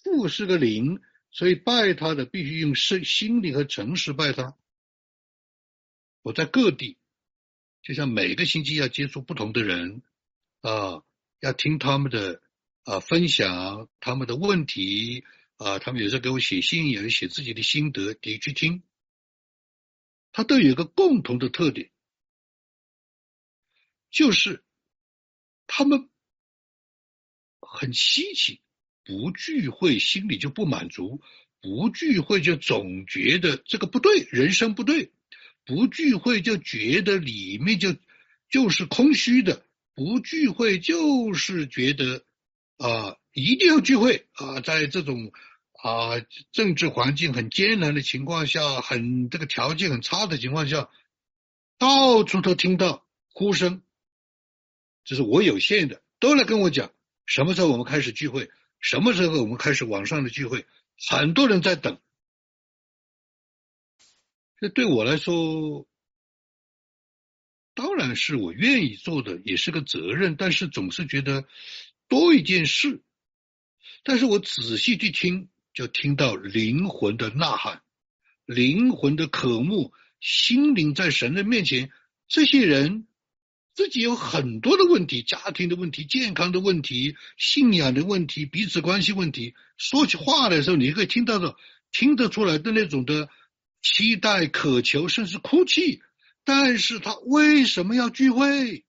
[0.02, 4.56] 父是个灵，所以拜他的必须用心心灵和诚实拜他。
[6.22, 6.98] 我在各地，
[7.82, 10.02] 就像每个星期要接触不同的人
[10.60, 11.02] 啊，
[11.40, 12.42] 要听他们的。”
[12.82, 15.22] 啊，分享他们的问题
[15.58, 18.82] 啊，他们有时候给我写信，有人写自己的心得，你去听，
[20.32, 21.90] 他都有一个共同的特点，
[24.10, 24.64] 就是
[25.66, 26.08] 他们
[27.60, 28.62] 很稀奇，
[29.10, 31.20] 不聚会心里就不满足，
[31.60, 35.10] 不聚会就总觉得这个不对，人生不对，
[35.66, 37.96] 不聚会就觉得里面就
[38.48, 42.24] 就是空虚的，不聚会就是觉得。
[42.82, 44.62] 啊，一定要聚会啊！
[44.62, 45.32] 在这种
[45.82, 46.18] 啊
[46.50, 50.88] 政治环境很艰难的情况下，很这个条件很差的情况下，
[51.76, 53.82] 到处都听到呼声，
[55.04, 56.90] 就是我有限的，都来跟我讲
[57.26, 58.48] 什么时候我们开始聚会，
[58.80, 60.66] 什么时候我们开始网上的聚会，
[61.08, 62.00] 很多人在等。
[64.58, 65.86] 这对我来说，
[67.74, 70.36] 当然是我愿意做的，也是个责任。
[70.36, 71.46] 但是总是觉得
[72.08, 73.02] 多一件事。
[74.02, 77.82] 但是我仔细去听，就听到灵魂的呐喊，
[78.44, 81.90] 灵魂的渴慕，心灵在神的面前，
[82.28, 83.06] 这些人
[83.74, 89.54] 自己有很多的问题，家庭的问题、健康的问题、信仰的问题、彼此关系问题。
[89.76, 91.56] 说起话的时候，你可以听到的、
[91.90, 93.28] 听得出来的那种的。
[93.82, 96.02] 期待、渴求，甚至哭泣，
[96.44, 98.84] 但是他为什么要聚会？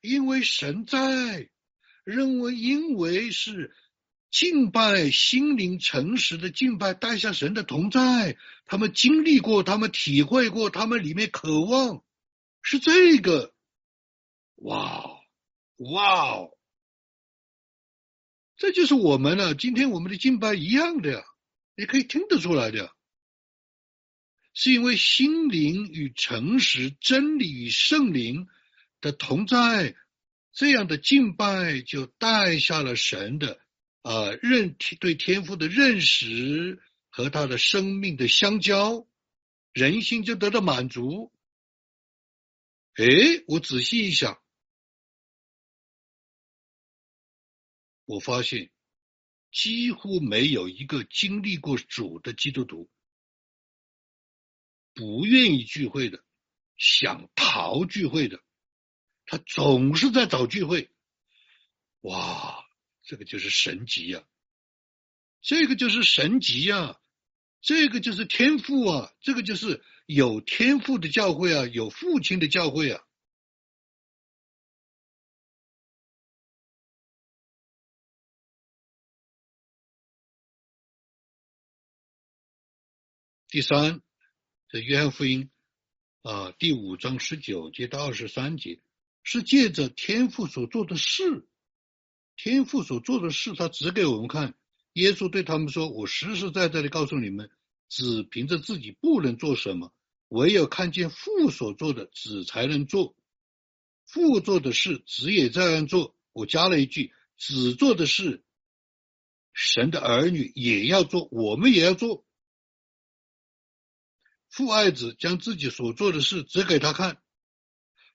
[0.00, 1.48] 因为神在，
[2.04, 3.74] 认为因为是
[4.30, 12.04] 敬拜，心灵诚实的敬拜，带下神的同在，他们经历过，他们体会过，他们里面渴望
[12.68, 13.54] 是这个。
[14.56, 15.04] 哇，
[15.76, 16.48] 哇，
[18.56, 21.24] 这就是我们呢，今天我们的敬拜一样的呀。
[21.76, 22.90] 你可以听得出来的，
[24.52, 28.48] 是因为心灵与诚实、真理与圣灵
[29.00, 29.94] 的同在，
[30.52, 33.60] 这样的敬拜就带下了神的
[34.02, 39.06] 啊认对天赋的认识和他的生命的相交，
[39.72, 41.30] 人心就得到满足。
[42.96, 43.04] 哎，
[43.46, 44.42] 我仔细一想，
[48.04, 48.70] 我发现。
[49.52, 52.90] 几乎没有一个经历过主的基督徒
[54.92, 56.22] 不愿意聚会的，
[56.76, 58.44] 想逃聚会的，
[59.24, 60.90] 他总是在找聚会。
[62.02, 62.66] 哇，
[63.02, 64.28] 这个就是神级呀！
[65.40, 67.00] 这个就是神级呀！
[67.62, 69.14] 这个就是天赋啊！
[69.20, 73.02] 这个就是有天赋的教会啊，有父亲的教会啊！
[83.48, 84.00] 第三，
[84.68, 85.50] 这约翰福音
[86.22, 88.80] 啊，第五章十九节到二十三节，
[89.24, 91.48] 是借着天父所做的事，
[92.36, 94.54] 天父所做的事，他指给我们看。
[94.92, 97.50] 耶稣对他们说：“我实实在在的告诉你们，
[97.88, 99.92] 只凭着自己不能做什么，
[100.28, 103.16] 唯有看见父所做的，子才能做。
[104.04, 106.16] 父做的事，子也这样做。
[106.32, 108.44] 我加了一句：子做的事，
[109.52, 112.24] 神的儿女也要做，我们也要做。”
[114.48, 117.20] 父爱子将自己所做的事指给他看，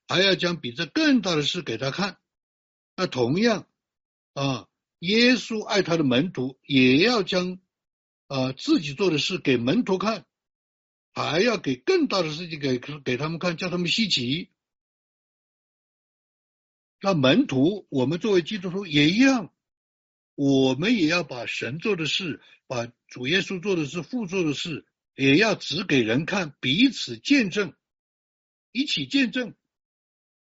[0.08, 2.18] 还要将比这更大的事给他看。
[2.96, 3.68] 那同样
[4.32, 4.68] 啊，
[4.98, 7.60] 耶稣爱他的门徒，也要将
[8.32, 10.24] 啊自己做的事给门徒看，
[11.12, 14.48] 还要给更大的事情给给他们看，叫他们稀奇。
[16.98, 19.52] 那门徒，我们作为基督徒也一样，
[20.34, 24.86] 我们也要把神做的事，把主耶稣做的事，父做的事。
[25.14, 27.74] 也要指给人看，彼此见证，
[28.72, 29.54] 一起见证，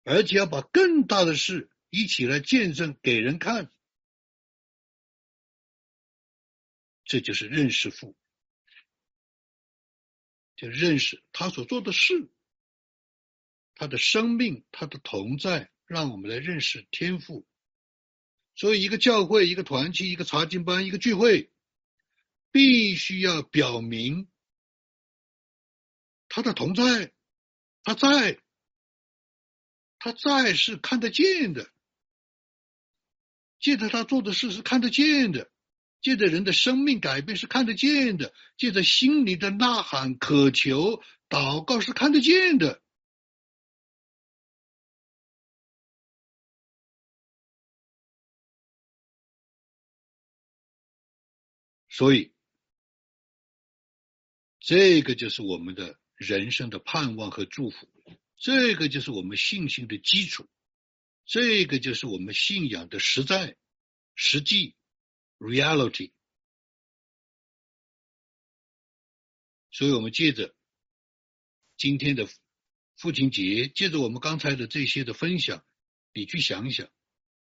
[0.03, 3.71] 而且要把更大的事一起来见证给人看，
[7.07, 8.15] 这就是认识父，
[10.57, 12.29] 就认识他所做的事，
[13.75, 17.47] 他的生命，他的同在，让我们来认识天赋。
[18.55, 21.49] 所以，一个教会、一个团契、一个查经班、一个聚会，
[22.51, 24.27] 必须要表明。
[26.27, 27.13] 他的同在，
[27.83, 28.41] 他在，
[29.97, 31.71] 他在是看得见的，
[33.59, 35.49] 借着他做的事是看得见的，
[36.01, 42.81] 借着人的生命改变是看得见的，借着心里的呐喊、渴求、祷告是看得见的，
[51.89, 52.31] 所以
[54.59, 55.97] 这个就是我们的。
[56.17, 57.87] 人生的盼望和祝福，
[58.37, 60.47] 这个就是我们信心的基础，
[61.27, 63.55] 这个就是我们信仰的实在、
[64.15, 64.75] 实际
[65.39, 66.11] （reality）。
[69.71, 70.55] 所以，我们借着
[71.77, 72.27] 今天的
[72.95, 75.63] 父亲节，借着我们刚才的这些的分享，
[76.13, 76.89] 你去想一想：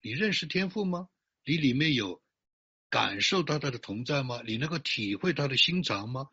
[0.00, 1.08] 你认识天赋吗？
[1.44, 2.22] 你里面有
[2.88, 4.42] 感受到他的同在吗？
[4.46, 6.28] 你能够体会他的心肠吗？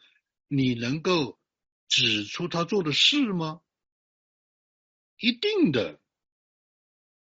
[0.48, 1.40] 你能够？
[1.90, 3.62] 指出他做的事吗？
[5.16, 6.02] 一定的，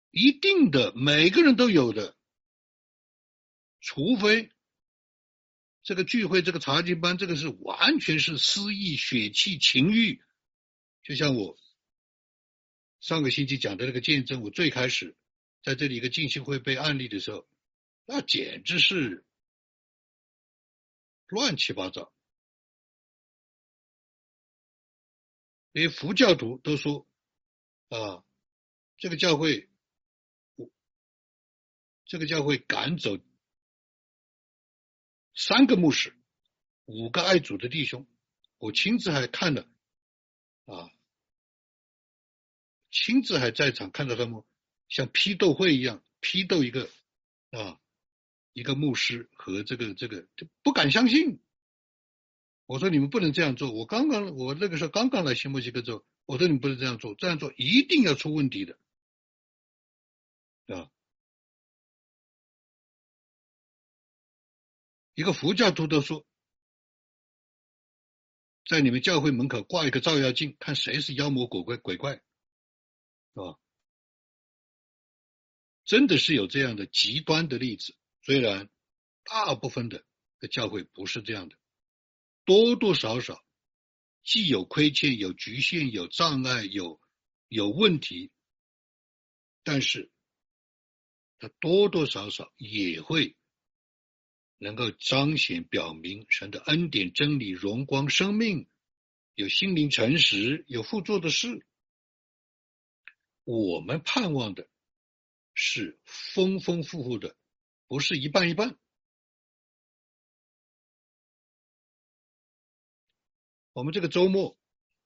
[0.09, 2.16] 一定的，每个人都有的。
[3.79, 4.51] 除非
[5.83, 10.21] 这个聚会、这个茶经班，这个是完全是私意、血气、情欲。
[11.03, 11.57] 就像我
[12.99, 15.15] 上个星期讲的那个见证，我最开始
[15.63, 17.47] 在这里一个进修会被案例的时候，
[18.05, 19.25] 那简直是
[21.27, 22.13] 乱七八糟。
[25.71, 27.07] 连佛教徒都说
[27.89, 28.25] 啊，
[28.97, 29.69] 这个教会，
[32.05, 33.17] 这个教会赶走
[35.37, 36.13] 三个牧师，
[36.85, 38.07] 五个爱主的弟兄，
[38.57, 39.67] 我亲自还看了
[40.65, 40.89] 啊，
[42.91, 44.43] 亲自还在场看到他们
[44.89, 46.89] 像批斗会一样批斗一个
[47.51, 47.79] 啊。
[48.53, 51.39] 一个牧师和这个这个就不敢相信，
[52.65, 53.71] 我说你们不能这样做。
[53.71, 58.79] 我刚刚我那个时候刚刚来新墨西哥州，我说你们不能这样做，这样做一定要出问题的，
[60.75, 60.89] 啊！
[65.17, 66.27] 一个佛教徒都说，
[68.67, 72.21] 在你们教会门口挂一个照妖镜，看谁是妖魔鬼怪鬼怪，是
[73.33, 73.57] 吧？
[75.85, 77.95] 真的是有这样的极端的例子。
[78.21, 78.69] 虽然
[79.23, 80.05] 大部分的
[80.37, 81.57] 的教会不是这样的，
[82.45, 83.43] 多多少少
[84.23, 87.01] 既有亏欠、有局限、有障碍、有
[87.47, 88.31] 有问题，
[89.63, 90.11] 但是
[91.39, 93.36] 它多多少少也会
[94.57, 98.67] 能够彰显、表明神的恩典、真理、荣光、生命，
[99.33, 101.65] 有心灵诚实、有互作的事。
[103.43, 104.67] 我们盼望的
[105.53, 107.35] 是丰丰富富的。
[107.89, 108.77] 不是一半一半。
[113.71, 114.57] 我们这个周末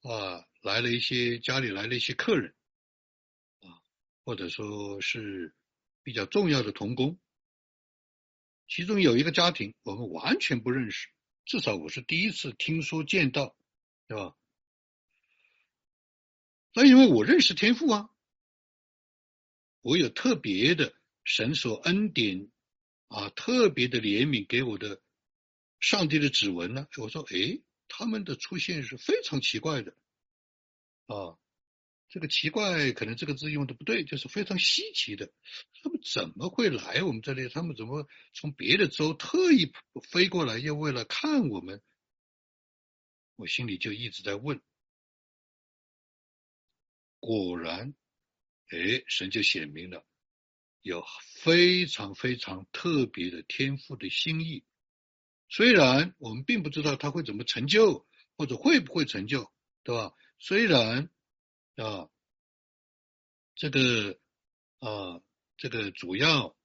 [0.01, 2.55] 啊，来了一些家里来了一些客人
[3.59, 3.83] 啊，
[4.23, 5.53] 或者说是
[6.01, 7.19] 比较重要的童工。
[8.73, 11.09] 其中有一个家庭，我们完全不认识，
[11.43, 13.53] 至少我是第一次听说见到，
[14.07, 14.33] 对吧？
[16.73, 18.09] 那因为我认识天父啊，
[19.81, 20.95] 我有特别的
[21.25, 22.49] 神所恩典。
[23.09, 25.01] 啊，特别的怜悯给我的
[25.81, 26.87] 上帝的指纹呢？
[26.95, 29.97] 我说，哎，他们的出现是非常奇怪的
[31.07, 31.37] 啊。
[32.11, 35.31] 这个奇怪，可能这个字用的不对，就是非常稀奇的。
[35.81, 37.47] 他们怎么会来我们这里？
[37.47, 39.71] 他们怎么从别的州特意
[40.11, 41.81] 飞过来，又为了看我们？
[43.37, 44.61] 我心里就一直在问。
[47.21, 47.95] 果然，
[48.67, 50.05] 哎，神就显明了。
[50.81, 51.05] 有
[51.35, 54.65] 非常非常特别的天赋的心意，
[55.47, 58.05] 虽然我们并不知道他会怎么成就，
[58.35, 59.49] 或者会不会成就，
[59.83, 60.13] 对吧？
[60.39, 61.09] 虽然
[61.75, 62.09] 啊，
[63.55, 64.19] 这个
[64.79, 65.21] 啊，
[65.57, 66.55] 这个主要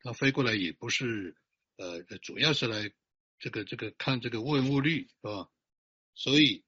[0.00, 1.36] 他飞过来也不是
[1.76, 2.92] 呃，主要是来
[3.38, 5.50] 这个这个看这个无文物率，是吧？
[6.14, 6.64] 所以，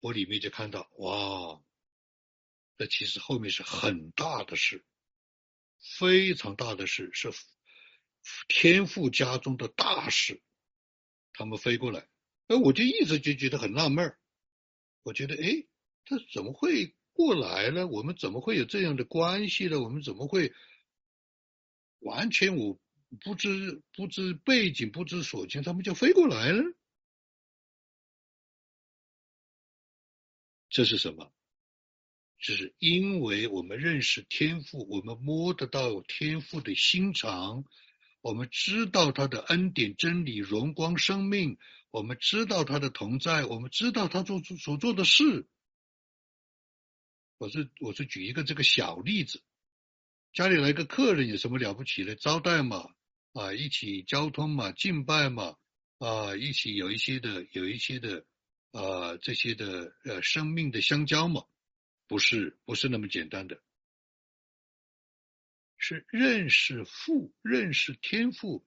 [0.00, 1.62] 我里面就看到哇。
[2.78, 4.84] 那其实后面是很大的事，
[5.98, 7.30] 非常大的事，是
[8.48, 10.42] 天父家中的大事。
[11.32, 12.08] 他们飞过来，
[12.48, 14.18] 哎，我就一直就觉得很纳闷儿。
[15.06, 15.64] 我觉得，哎，
[16.04, 17.86] 他怎么会过来呢？
[17.86, 19.80] 我们怎么会有这样的关系呢？
[19.80, 20.52] 我们怎么会
[22.00, 22.80] 完全我
[23.20, 26.64] 不知不知背景、不知所情，他们就飞过来了？
[30.70, 31.32] 这是什么？
[32.40, 37.64] 就是因为我们认识天赋，我们摸得到天赋的心肠，
[38.22, 41.58] 我们知道他的恩典、真理、荣光、生命，
[41.96, 45.48] 我们知道他的同在，我们知道他做所做的事。
[47.38, 49.42] 我是我是举一个这个小例子，
[50.34, 52.14] 家里来个客人有什么了不起的？
[52.14, 52.90] 招待嘛，
[53.32, 55.56] 啊，一起交通嘛，敬拜嘛，
[55.96, 58.26] 啊，一起有一些的有一些的
[58.72, 61.46] 啊这些的呃生命的相交嘛。
[62.08, 63.62] 不是不是那么简单的，
[65.78, 68.66] 是认识父，认识天赋，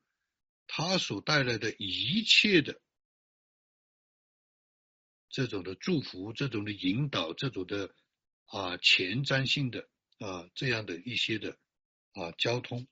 [0.66, 2.82] 他所带来的一切的
[5.30, 7.96] 这种的祝福，这种的引导，这种的
[8.46, 11.58] 啊前瞻性的啊这样的一些的
[12.14, 12.88] 啊交通，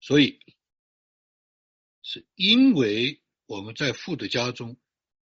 [0.00, 0.40] 所以
[2.02, 4.78] 是因为我们在父的家中。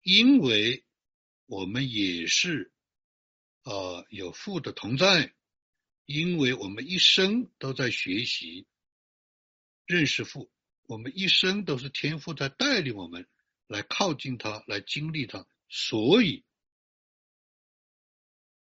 [0.06, 0.84] 因为
[1.46, 2.74] 我们也是
[3.62, 5.34] 啊有父的同在，
[6.04, 8.66] 因为我们一生都在学习
[9.86, 10.52] 认识父，
[10.86, 13.28] 我们一生都是天父在带领我们
[13.66, 16.44] 来靠近他，来经历他，所以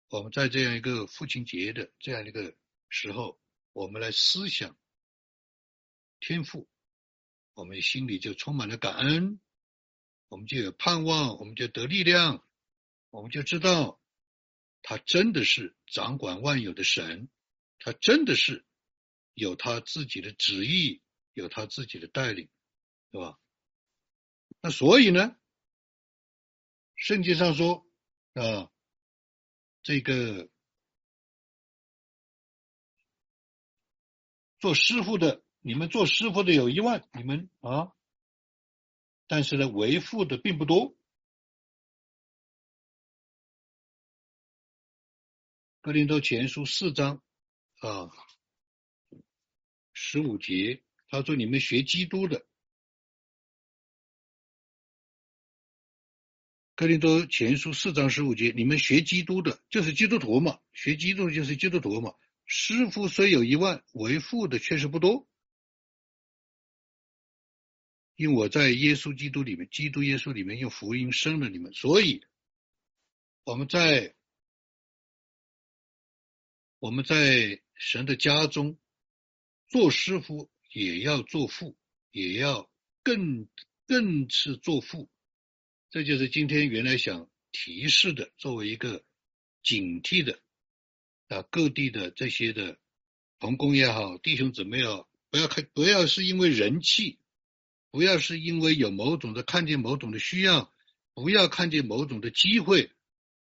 [0.10, 2.56] 我们在这样一个父亲节的这样一个
[2.90, 3.40] 时候，
[3.74, 4.78] 我们来思想
[6.20, 6.68] 天父，
[7.54, 9.40] 我们心里就充满了感恩。
[10.28, 12.48] 我们就有盼望，我们就得力量，
[13.10, 14.02] 我们就知道
[14.82, 17.30] 他真的是掌管万有的神，
[17.80, 18.66] 他真的是
[19.34, 21.02] 有他自己的旨意，
[21.34, 22.50] 有他自己的带领。
[23.12, 23.38] 对吧？
[24.62, 25.36] 那所以呢，
[26.96, 27.86] 圣经上说
[28.36, 28.72] 啊，
[29.84, 30.50] 这个
[34.60, 37.92] 做师傅的，你们做师傅的有一万，你们啊，
[39.28, 40.96] 但是呢，为父的并不多。
[45.82, 47.22] 格林多前书四章
[47.82, 48.10] 啊
[49.92, 52.48] 十五节，他说：“你们学基督的。”
[56.74, 62.16] 格林多前书四章十五节，你们学基督的，就是基督徒嘛，学基督就是基督徒嘛。
[62.46, 65.28] 师傅虽有一万，为父的确实不多。
[68.16, 72.26] 因为我在耶稣基督里面，基督耶稣里面用福音生了你们，所以
[73.44, 74.16] 我们在。
[76.80, 78.80] 我们在神的家中
[79.68, 81.76] 做师傅，也要做父，
[82.12, 82.70] 也要
[83.04, 83.48] 更
[83.88, 85.10] 更是做父。
[85.90, 89.04] 这就是今天原来想提示的，作为一个
[89.62, 90.40] 警惕的
[91.28, 92.80] 啊，各地的这些的
[93.40, 97.20] 同工也好，弟兄姊妹也好，不要看，不要是因为人气，
[97.92, 100.74] 不要是因为有某种的看见某种的需要，
[101.14, 102.92] 不要看见某种的机会。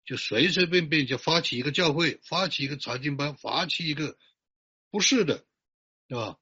[0.06, 4.18] 就随随便便就发起一个教会，发起一个查经班，发起一个，
[4.92, 5.46] 不是的，
[6.10, 6.38] 对吧？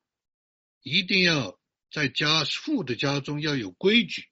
[0.81, 1.59] 一定要
[1.91, 4.29] 在家父的家中要有规矩，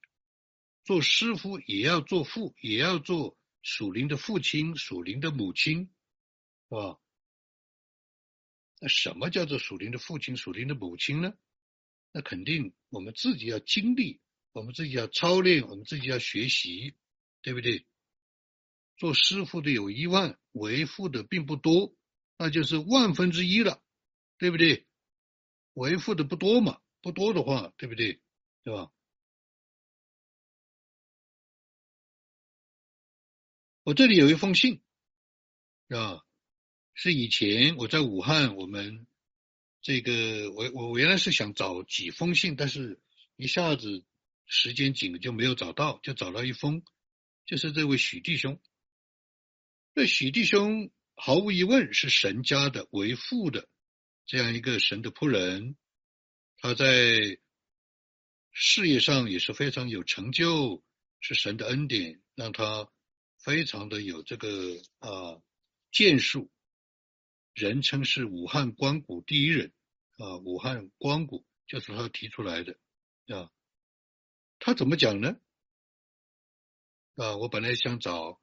[0.83, 5.91] 做师傅也要做父，也要做属灵的父亲、属灵的母亲，
[6.69, 6.99] 是吧？
[8.81, 11.33] 那什么叫做属灵的父亲、属灵的母亲呢？
[12.11, 14.19] 那肯定我们自己要经历，
[14.51, 16.95] 我们自己要操练，我们自己要学习，
[17.41, 17.85] 对不对？
[18.97, 21.95] 做师傅的有一万，为父的并不多，
[22.37, 23.83] 那就是万分之一了，
[24.37, 24.87] 对不对？
[25.73, 28.21] 为父的不多嘛，不多的话，对不对？
[28.63, 28.91] 对吧？
[33.83, 34.81] 我这里有一封信，
[35.87, 36.23] 啊，
[36.93, 39.07] 是以前我在武汉，我们
[39.81, 43.01] 这个我我我原来是想找几封信，但是
[43.35, 44.05] 一下子
[44.45, 46.83] 时间紧就没有找到，就找到一封，
[47.45, 48.61] 就是这位许弟兄。
[49.95, 53.67] 这许弟兄毫无疑问是神家的为父的
[54.29, 55.75] 这样一个神的仆人，
[56.57, 57.39] 他在
[58.51, 60.83] 事业上也是非常有成就，
[61.19, 62.91] 是神的恩典让他
[63.39, 65.41] 非常的有这个啊
[65.91, 66.51] 建树，
[67.55, 69.73] 人称是武汉光谷第一人
[70.19, 72.77] 啊，武汉光谷就是他提出来的
[73.35, 73.49] 啊，
[74.59, 75.39] 他怎么讲呢？
[77.15, 78.39] 啊，我本来想找。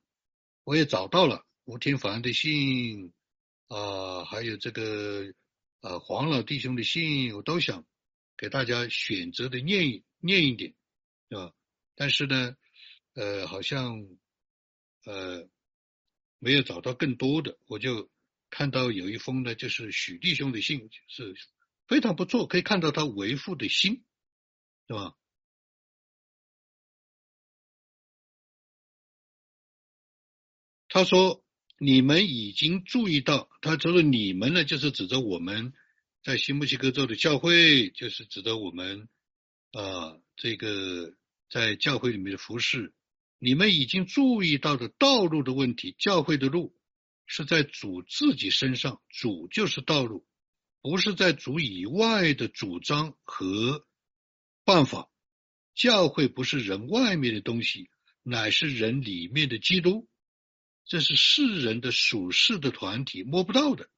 [0.64, 3.12] 我也找到了吴天凡的信
[3.68, 5.32] 啊，还有这个
[5.80, 7.86] 呃黄老弟兄的信，我都想
[8.36, 10.74] 给大家选择的念一念一点，
[11.30, 11.52] 啊？
[11.94, 12.56] 但是呢，
[13.14, 14.06] 呃，好像
[15.04, 15.48] 呃
[16.38, 18.10] 没有找到更多的，我就
[18.50, 21.34] 看到有一封呢，就是许弟兄的信，是
[21.86, 24.04] 非常不错，可以看到他为父的心，
[24.88, 25.16] 是吧？
[30.88, 31.44] 他说
[31.78, 35.74] ：“你们已经注意到，他说的你们呢，就是指着我们
[36.22, 39.08] 在新墨西哥州的教会，就是指的我们
[39.72, 41.14] 啊，这个
[41.50, 42.94] 在教会里面的服饰。
[43.38, 46.74] 你们已经注意到的道路的问题，教会的路
[47.26, 50.26] 是在主自己身上，主就是道路，
[50.80, 53.86] 不是在主以外的主张和
[54.64, 55.10] 办法。
[55.74, 57.90] 教会不是人外面的东西，
[58.22, 60.08] 乃是人里面的基督。”
[60.86, 63.90] 这是世人的属世的团体摸不到的。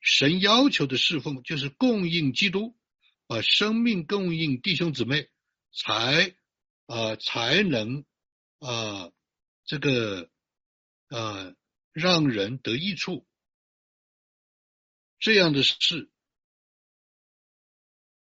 [0.00, 2.74] 神要求的侍奉就是供应基督，
[3.26, 5.28] 把生命供应弟兄姊妹，
[5.72, 6.34] 才
[6.86, 8.06] 啊才能
[8.58, 9.12] 啊
[9.66, 10.30] 这个
[11.08, 11.54] 啊
[11.92, 13.26] 让人得益处。
[15.18, 16.10] 这样的事，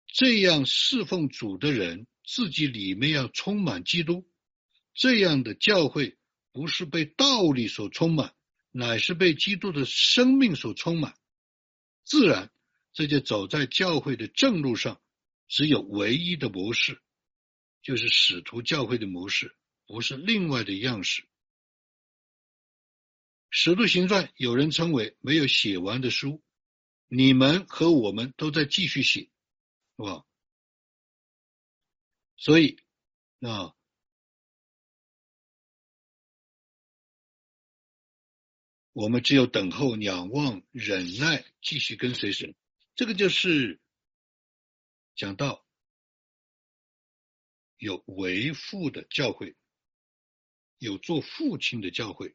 [0.06, 4.30] 这样侍奉主的人，自己里面要充满基督，
[4.94, 6.16] 这样的教会。
[6.56, 8.34] 不是被道理所充满，
[8.70, 11.14] 乃是被基督的生命所充满。
[12.02, 12.50] 自然，
[12.94, 14.98] 这就走在教会的正路上。
[15.48, 17.02] 只有唯一的模式，
[17.82, 19.54] 就是使徒教会的模式，
[19.84, 21.28] 不是另外的样式。
[23.50, 26.42] 使徒行传有人称为没有写完的书，
[27.06, 29.28] 你们和我们都在继续写，
[29.98, 30.24] 是吧？
[32.38, 32.78] 所以
[33.40, 33.74] 啊。
[38.96, 42.54] 我们只有等候、仰望、忍耐，继续跟随神。
[42.94, 43.78] 这个就是
[45.14, 45.66] 讲到
[47.76, 49.54] 有为父的教诲，
[50.78, 52.34] 有做父亲的教诲。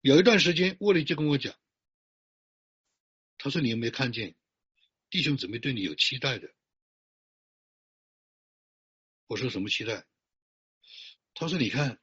[0.00, 1.56] 有一段时间，沃利就跟我讲，
[3.38, 4.34] 他说：“你有没有看见
[5.08, 6.52] 弟兄姊妹对你有期待的？”
[9.28, 10.04] 我说：“什么期待？”
[11.32, 12.00] 他说：“你看，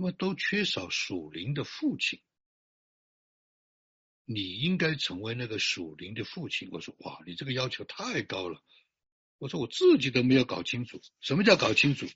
[0.00, 2.22] 他们都缺少属灵的父亲。”
[4.24, 6.70] 你应该成为那个属灵的父亲。
[6.72, 8.62] 我说哇，你这个要求太高了。
[9.36, 12.06] 我说我自己都没有搞清楚，什么叫搞清楚？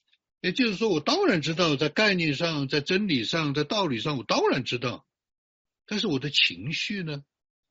[0.40, 5.06] 也就是说，我当然知道，在概念上，在真理上，在道理上，我当然知道。
[5.84, 7.22] 但是我的情绪呢？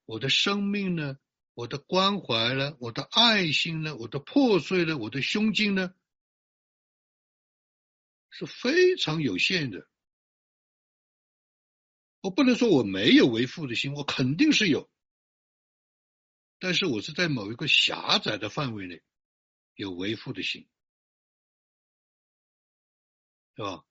[0.06, 1.18] 我的生命呢？
[1.56, 2.76] 我的关怀呢？
[2.80, 3.96] 我的爱心呢？
[3.96, 4.98] 我的破碎呢？
[4.98, 5.96] 我的胸襟呢？
[8.30, 9.88] 是非常有限的。
[12.24, 14.90] 我不能说我没有为父的心，我肯定是有，
[16.58, 19.04] 但是我是在某一个狭窄的范围内
[19.76, 20.70] 有为父的心，
[23.58, 23.84] 是吧？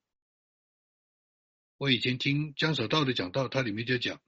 [1.76, 4.22] 我以前听江守道的讲道，他里面就讲，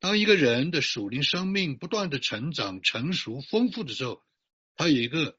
[0.00, 4.20] 当一个人的属灵生命不断的成长、成熟、丰富的时候，
[4.74, 5.38] 他有一个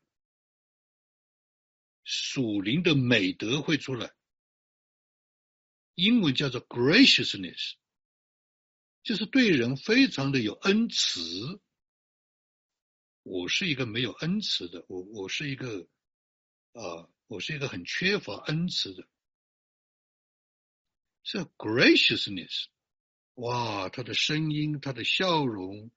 [2.05, 4.13] 属灵的美德会出来，
[5.95, 7.73] 英文叫做 graciousness。
[9.05, 11.61] 就是对人非常的有恩慈。
[13.21, 15.87] 我是一个没有恩慈的，我我是一个
[16.73, 19.07] 啊，我是一个很缺乏恩慈的。
[21.21, 22.65] 这 graciousness，
[23.35, 25.91] 哇，他的声音，他的笑容，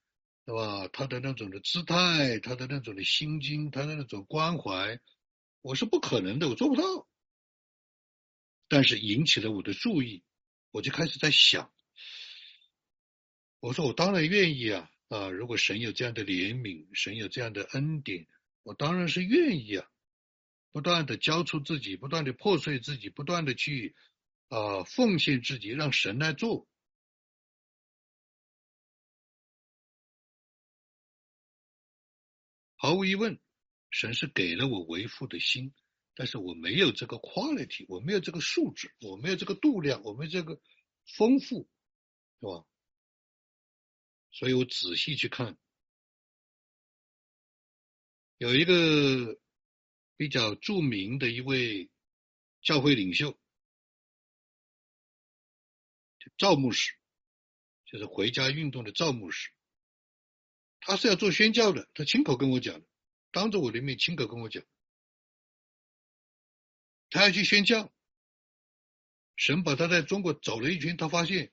[0.45, 0.87] 对吧？
[0.89, 5.01] 他的那种的姿态，他的那种的心经，他的那种关怀，
[5.63, 7.09] 我是不可能的，我做不到。
[8.69, 10.23] 但是引起了我的注意，
[10.73, 11.73] 我就开始在想。
[13.61, 15.31] 我说我当然愿意啊啊！
[15.31, 18.27] 如果神有这样的怜悯，神有这样的恩典，
[18.63, 19.91] 我当然是愿意啊！
[20.71, 23.97] 不断的交出自己，不断的破碎自己，不断的去
[24.49, 26.69] 啊奉献自己，让神来做。
[32.77, 33.41] 毫无疑问，
[33.91, 35.75] 神是给了我为父的心，
[36.15, 40.61] 但是我没有这个 quality，我没有这个素质，我没有这个度量，我没有这个
[41.17, 41.69] 丰富，
[42.39, 42.65] 是吧？
[44.31, 45.59] 所以我仔细去看，
[48.37, 49.37] 有一个
[50.16, 51.91] 比较著名的一位
[52.62, 53.37] 教会领袖，
[56.37, 56.93] 赵牧师，
[57.85, 59.51] 就是回家运动的赵牧师，
[60.79, 62.87] 他是要做宣教的，他亲口跟我讲的，
[63.33, 64.62] 当着我的面亲口跟我讲，
[67.11, 67.93] 他要去宣教，
[69.35, 71.53] 神把他在中国走了一圈，他发现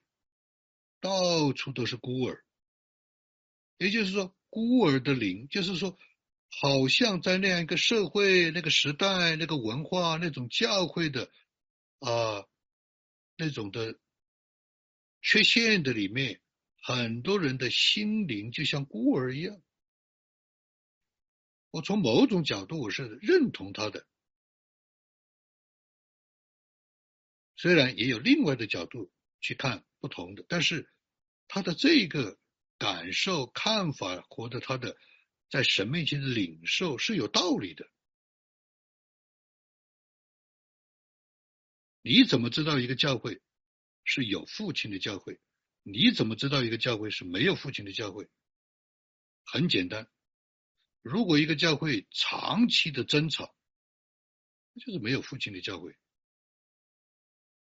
[1.00, 2.45] 到处都是孤儿。
[3.78, 5.98] 也就是说，孤儿的灵，就是说，
[6.62, 11.30] 好像在那样一个社会、那个时代、那个文化、那种教会的
[12.00, 12.46] 啊
[13.36, 14.00] 那种的
[15.22, 16.42] 缺陷的里面，
[16.82, 19.62] 很多人的心灵就像孤儿一样。
[21.72, 24.08] 我从某种角度我是认同他的，
[27.58, 29.12] 虽然也有另外的角度
[29.42, 30.90] 去看不同的，但是
[31.50, 32.40] 他的这个。
[32.78, 34.98] 感受、看法或者他的
[35.50, 37.90] 在神面前的领受是有道理的。
[42.02, 43.42] 你怎么知道一个教会
[44.04, 45.40] 是有父亲的教会？
[45.82, 48.30] 你怎么知道一个教会是没有父亲的教会？
[49.44, 50.10] 很简单，
[51.02, 53.56] 如果一个教会长期的争吵，
[54.74, 55.92] 那就是没有父亲的教会；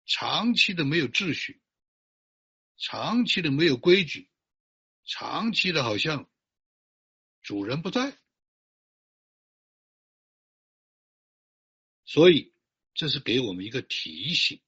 [0.05, 1.61] 长期的没有秩序，
[2.77, 4.29] 长期的没有规矩。
[5.11, 6.29] 长期的，好像
[7.41, 8.15] 主人不在，
[12.05, 12.53] 所以
[12.93, 14.61] 这是给我们一个提醒，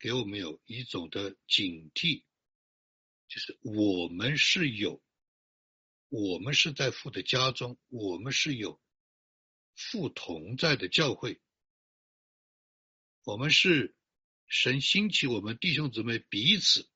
[0.00, 2.24] 给我们有一种的警惕，
[3.28, 5.00] 就是我们是有，
[6.08, 8.82] 我们是在父的家中，我们是有
[9.76, 11.40] 父同在的教会，
[13.22, 13.94] 我们是
[14.48, 16.90] 神兴起我们弟兄姊妹彼此，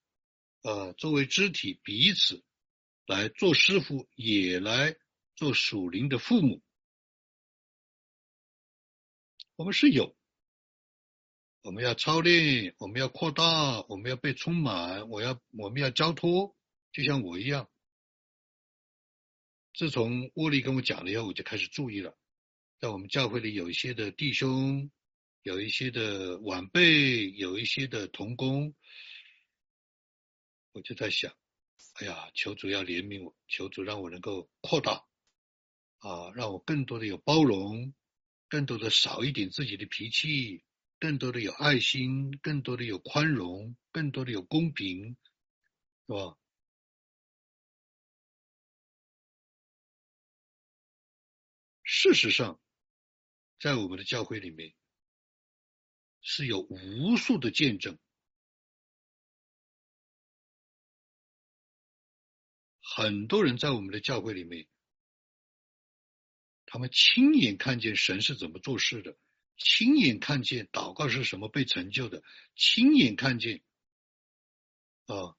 [0.62, 2.44] 呃，作为肢体彼此。
[3.08, 4.94] 来做师傅，也来
[5.34, 6.62] 做属灵的父母。
[9.56, 10.14] 我们是有，
[11.62, 16.54] 我们要操练，我们要扩大，我们要被充满，我要我们要交托，
[16.92, 17.70] 就像我一样。
[19.72, 22.14] 自从沃利跟我讲了以后，我就开始注意了，
[22.78, 24.90] 在我们教会里有一些的弟兄，
[25.40, 28.74] 有一些的晚辈，有一些的童工，
[30.72, 31.34] 我就在想。
[31.94, 35.04] 哎呀，求主要怜悯我，求主让我能够扩大
[35.98, 37.92] 啊，让我更多的有包容，
[38.48, 40.62] 更多的少一点自己的脾气，
[41.00, 45.16] 更多的有爱心，更多的有宽容，更多的有公平，
[46.06, 46.36] 是吧？
[51.82, 52.60] 事实上，
[53.58, 54.72] 在我们的教会里面，
[56.20, 57.98] 是有无数的见证。
[62.98, 64.66] 很多人在我们的教会里面，
[66.66, 69.16] 他们亲眼看见神是怎么做事的，
[69.56, 72.24] 亲眼看见祷告是什么被成就的，
[72.56, 73.62] 亲眼看见
[75.06, 75.36] 啊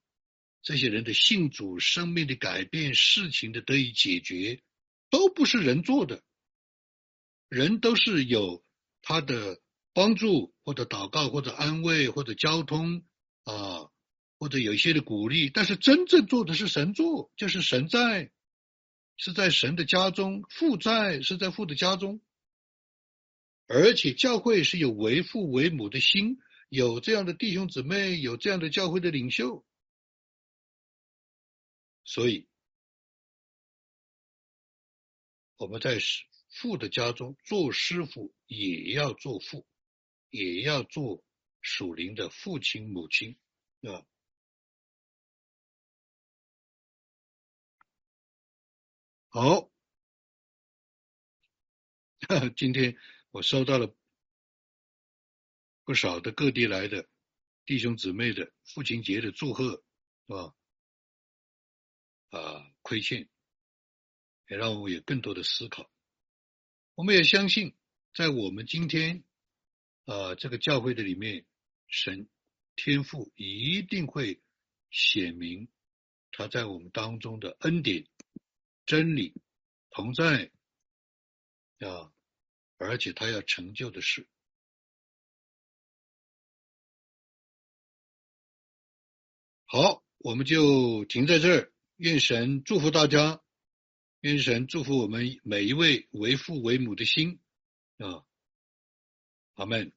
[0.61, 4.63] 这些人的信主、生命的改变、事情的得以解决，
[5.09, 6.23] 都不是人做的。
[7.49, 8.63] 人都是有
[9.01, 9.59] 他的
[9.91, 13.03] 帮助，或者祷告，或者安慰，或者交通
[13.43, 13.91] 啊，
[14.39, 15.51] 或者有一些的鼓励。
[15.51, 18.31] 但是真正做的是神做，就是神在，
[19.17, 22.21] 是在神的家中，父在是在父的家中，
[23.67, 29.63] 而且教会是有为父为母的心，有这样的弟兄姊妹，有这样的教会的领袖，
[32.03, 32.47] 所以
[35.57, 35.99] 我们在。
[36.51, 39.67] 父的家中做师傅也要做父，
[40.31, 41.23] 也要做
[41.61, 43.37] 属灵的父亲母亲，
[43.83, 44.03] 啊。
[49.31, 49.69] 好，
[52.57, 52.97] 今天
[53.29, 53.95] 我收到了
[55.83, 57.07] 不少的各地来的
[57.63, 59.83] 弟兄姊妹的父亲节的祝贺，
[60.25, 60.55] 是吧？
[62.31, 63.29] 啊，亏欠，
[64.47, 65.91] 也让我有更多的思考。
[66.95, 67.75] 我们也相信，
[68.15, 69.23] 在我们今天，
[70.05, 71.45] 呃，这个教会的里面，
[71.85, 72.27] 神
[72.75, 74.41] 天赋一定会
[74.89, 75.69] 显明
[76.31, 78.07] 他在我们当中的恩典、
[78.89, 79.35] 真理
[79.91, 80.49] 同在
[81.77, 82.11] 啊，
[82.79, 84.27] 而且他要成就的事。
[89.67, 91.71] 好，我们就停在这儿。
[91.97, 93.43] 愿神祝福大家。
[94.21, 97.39] 愿神祝福我们每一位为父为母的心
[97.99, 98.25] 啊，
[99.53, 99.93] 阿门。